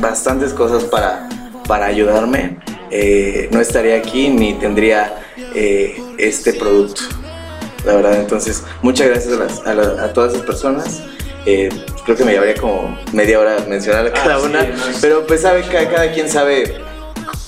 bastantes 0.01 0.53
cosas 0.53 0.85
para, 0.85 1.27
para 1.69 1.87
ayudarme, 1.87 2.57
eh, 2.91 3.49
no 3.53 3.61
estaría 3.61 3.97
aquí 3.97 4.29
ni 4.31 4.55
tendría 4.55 5.23
eh, 5.55 6.03
este 6.19 6.55
producto. 6.55 7.03
La 7.85 7.95
verdad, 7.95 8.19
entonces, 8.19 8.65
muchas 8.83 9.07
gracias 9.09 9.35
a, 9.35 9.37
las- 9.39 9.67
a 9.67 9.75
la- 9.75 10.05
a 10.05 10.13
todas 10.13 10.33
esas 10.35 10.45
personas. 10.45 11.03
Eh, 11.47 11.69
creo 12.05 12.17
que 12.17 12.25
me 12.25 12.33
llevaría 12.33 12.55
como 12.57 12.99
media 13.13 13.39
hora 13.39 13.59
mencionar 13.69 14.07
a 14.07 14.13
cada 14.13 14.35
Ah, 14.37 14.39
sí, 14.41 14.47
una, 14.47 14.63
no 14.65 14.87
es- 14.89 14.99
pero 15.01 15.27
pues 15.27 15.43
sabe, 15.43 15.63
cada, 15.71 15.89
cada 15.89 16.13
quien 16.13 16.29
sabe 16.29 16.75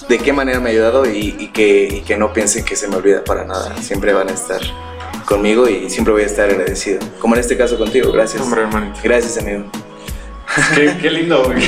de 0.09 0.19
qué 0.19 0.33
manera 0.33 0.61
me 0.61 0.71
ha 0.71 0.73
ayudado 0.73 1.05
y, 1.11 1.35
y 1.39 1.49
que, 1.49 1.89
y 1.91 2.01
que 2.03 2.17
no 2.17 2.33
piensen 2.33 2.65
que 2.65 2.77
se 2.77 2.87
me 2.89 2.97
olvida 2.97 3.25
para 3.25 3.45
nada. 3.45 3.75
Siempre 3.83 4.13
van 4.13 4.29
a 4.29 4.33
estar 4.33 4.61
conmigo 5.27 5.69
y 5.69 5.91
siempre 5.91 6.13
voy 6.13 6.23
a 6.23 6.27
estar 6.27 6.49
agradecido. 6.49 7.01
Como 7.19 7.35
en 7.35 7.41
este 7.41 7.57
caso 7.57 7.77
contigo, 7.79 8.11
gracias. 8.13 8.43
Hombre, 8.43 8.63
hermanito. 8.63 8.99
Gracias, 9.03 9.37
amigo. 9.39 9.65
Qué, 10.75 10.97
qué 11.01 11.11
lindo, 11.11 11.45
güey. 11.45 11.63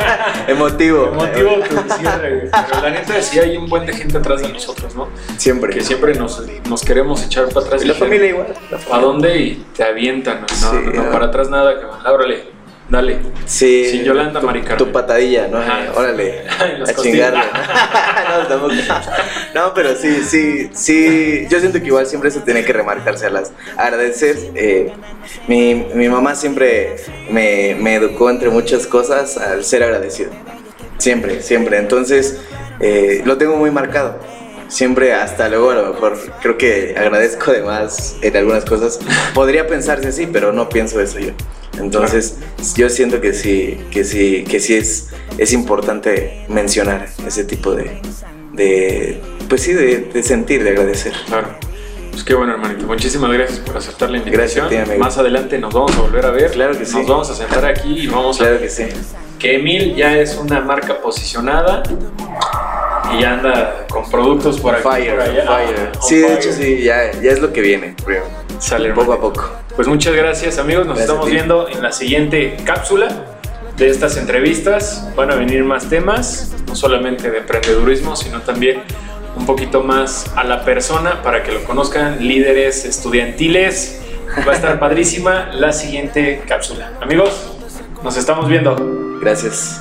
Emotivo. 0.48 1.08
Emotivo 1.08 1.56
tu 1.60 1.94
cierre. 1.94 2.50
Pero 2.50 2.82
la 2.82 2.90
neta, 2.90 3.20
sí 3.22 3.38
hay 3.38 3.56
un 3.56 3.68
buen 3.68 3.86
de 3.86 3.92
gente 3.92 4.18
atrás 4.18 4.42
de 4.42 4.48
nosotros, 4.48 4.94
¿no? 4.94 5.08
Siempre. 5.36 5.74
Que 5.74 5.82
siempre 5.82 6.14
nos, 6.14 6.42
nos 6.68 6.82
queremos 6.82 7.22
echar 7.24 7.48
para 7.48 7.66
atrás. 7.66 7.84
Y 7.84 7.88
la 7.88 7.94
familia 7.94 8.28
igual. 8.28 8.54
la 8.70 8.96
¿A 8.96 9.00
dónde? 9.00 9.38
Y 9.38 9.64
te 9.76 9.84
avientan, 9.84 10.42
¿no? 10.42 10.48
Sí, 10.48 10.66
no, 10.72 10.80
no, 10.80 11.04
no. 11.04 11.10
para 11.10 11.26
atrás 11.26 11.50
nada, 11.50 11.80
cabrón. 11.80 11.98
Ábrale, 12.04 12.57
dale. 12.88 13.18
Sí. 13.46 14.02
Yolanda 14.04 14.40
tu, 14.40 14.84
tu 14.84 14.92
patadilla, 14.92 15.48
¿no? 15.48 15.58
Ajá. 15.58 15.92
Órale. 15.94 16.44
A 16.86 16.94
chingarle. 16.94 17.40
no, 19.54 19.66
no, 19.66 19.74
pero 19.74 19.94
sí, 19.96 20.22
sí, 20.24 20.70
sí. 20.72 21.46
Yo 21.48 21.60
siento 21.60 21.80
que 21.80 21.86
igual 21.86 22.06
siempre 22.06 22.28
eso 22.30 22.40
tiene 22.40 22.64
que 22.64 22.72
remarcarse 22.72 23.26
a 23.26 23.30
las 23.30 23.52
agradecer. 23.76 24.36
eh, 24.54 24.92
mi, 25.46 25.74
mi 25.94 26.08
mamá 26.08 26.34
siempre 26.34 26.96
me, 27.30 27.76
me 27.78 27.94
educó 27.94 28.30
entre 28.30 28.50
muchas 28.50 28.86
cosas 28.86 29.36
al 29.38 29.64
ser 29.64 29.82
agradecido. 29.82 30.30
Siempre, 30.98 31.42
siempre. 31.42 31.78
Entonces, 31.78 32.40
eh, 32.80 33.22
lo 33.24 33.38
tengo 33.38 33.56
muy 33.56 33.70
marcado. 33.70 34.18
Siempre, 34.68 35.14
hasta 35.14 35.48
luego, 35.48 35.70
a 35.70 35.74
lo 35.76 35.92
mejor 35.94 36.18
creo 36.42 36.58
que 36.58 36.94
agradezco 36.96 37.52
de 37.52 37.62
más 37.62 38.16
en 38.22 38.36
algunas 38.36 38.64
cosas. 38.64 38.98
Podría 39.34 39.66
pensarse 39.66 40.08
así, 40.08 40.26
pero 40.26 40.52
no 40.52 40.68
pienso 40.68 41.00
eso 41.00 41.18
yo. 41.18 41.30
Entonces, 41.78 42.36
yo 42.76 42.88
siento 42.90 43.20
que 43.20 43.32
sí, 43.32 43.78
que 43.90 44.04
sí, 44.04 44.44
que 44.44 44.60
sí 44.60 44.74
es, 44.74 45.08
es 45.38 45.52
importante 45.52 46.44
mencionar 46.48 47.06
ese 47.26 47.44
tipo 47.44 47.74
de, 47.74 48.00
de 48.52 49.20
pues 49.48 49.62
sí, 49.62 49.72
de, 49.72 50.00
de 50.12 50.22
sentir, 50.22 50.62
de 50.64 50.70
agradecer. 50.70 51.12
Claro. 51.28 51.48
Pues 52.10 52.24
qué 52.24 52.34
bueno, 52.34 52.52
hermanito. 52.54 52.84
Muchísimas 52.86 53.30
gracias 53.32 53.60
por 53.60 53.76
aceptar 53.76 54.10
la 54.10 54.18
Gracias 54.18 54.56
invitación. 54.56 54.66
a 54.66 54.68
ti, 54.68 54.76
amigo. 54.76 54.98
Más 55.04 55.16
adelante 55.18 55.56
nos 55.58 55.72
vamos 55.72 55.96
a 55.96 56.00
volver 56.00 56.26
a 56.26 56.30
ver. 56.32 56.50
Claro 56.50 56.76
que 56.76 56.84
sí. 56.84 56.96
Nos 56.96 57.06
vamos 57.06 57.30
a 57.30 57.34
sentar 57.34 57.64
aquí 57.64 58.00
y 58.00 58.06
vamos 58.08 58.40
a 58.40 58.44
Claro 58.44 58.60
que 58.60 58.68
sí. 58.68 58.84
que 59.38 59.54
Emil 59.54 59.94
ya 59.94 60.18
es 60.18 60.36
una 60.36 60.60
marca 60.60 61.00
posicionada 61.00 61.84
y 63.16 63.22
ya 63.22 63.34
anda 63.34 63.86
con 63.88 64.08
productos 64.10 64.60
por 64.60 64.74
aquí 64.74 64.82
Fire, 64.82 65.12
por 65.16 65.22
allá. 65.22 65.44
fire. 65.46 65.90
On 65.94 66.02
Sí, 66.02 66.16
de 66.16 66.26
fire. 66.26 66.38
hecho 66.38 66.52
sí, 66.52 66.82
ya, 66.82 67.12
ya 67.20 67.30
es 67.32 67.40
lo 67.40 67.52
que 67.52 67.60
viene, 67.60 67.94
creo. 68.04 68.24
Sale, 68.58 68.92
Poco 68.92 69.12
a 69.12 69.20
poco. 69.20 69.50
Pues 69.76 69.86
muchas 69.86 70.14
gracias, 70.14 70.58
amigos. 70.58 70.86
Nos 70.86 70.96
Gracias 70.96 71.10
estamos 71.14 71.30
viendo 71.30 71.68
en 71.68 71.82
la 71.82 71.92
siguiente 71.92 72.56
cápsula 72.64 73.08
de 73.76 73.88
estas 73.88 74.16
entrevistas. 74.16 75.08
Van 75.14 75.30
a 75.30 75.36
venir 75.36 75.62
más 75.62 75.88
temas, 75.88 76.52
no 76.66 76.74
solamente 76.74 77.30
de 77.30 77.38
emprendedurismo, 77.38 78.16
sino 78.16 78.40
también 78.42 78.82
un 79.36 79.46
poquito 79.46 79.82
más 79.84 80.32
a 80.34 80.42
la 80.42 80.64
persona 80.64 81.22
para 81.22 81.44
que 81.44 81.52
lo 81.52 81.62
conozcan, 81.64 82.26
líderes 82.26 82.84
estudiantiles. 82.84 84.00
Va 84.46 84.52
a 84.52 84.56
estar 84.56 84.78
padrísima 84.80 85.50
la 85.52 85.72
siguiente 85.72 86.42
cápsula. 86.48 86.92
Amigos, 87.00 87.52
nos 88.02 88.16
estamos 88.16 88.48
viendo. 88.48 88.74
Gracias. 89.20 89.80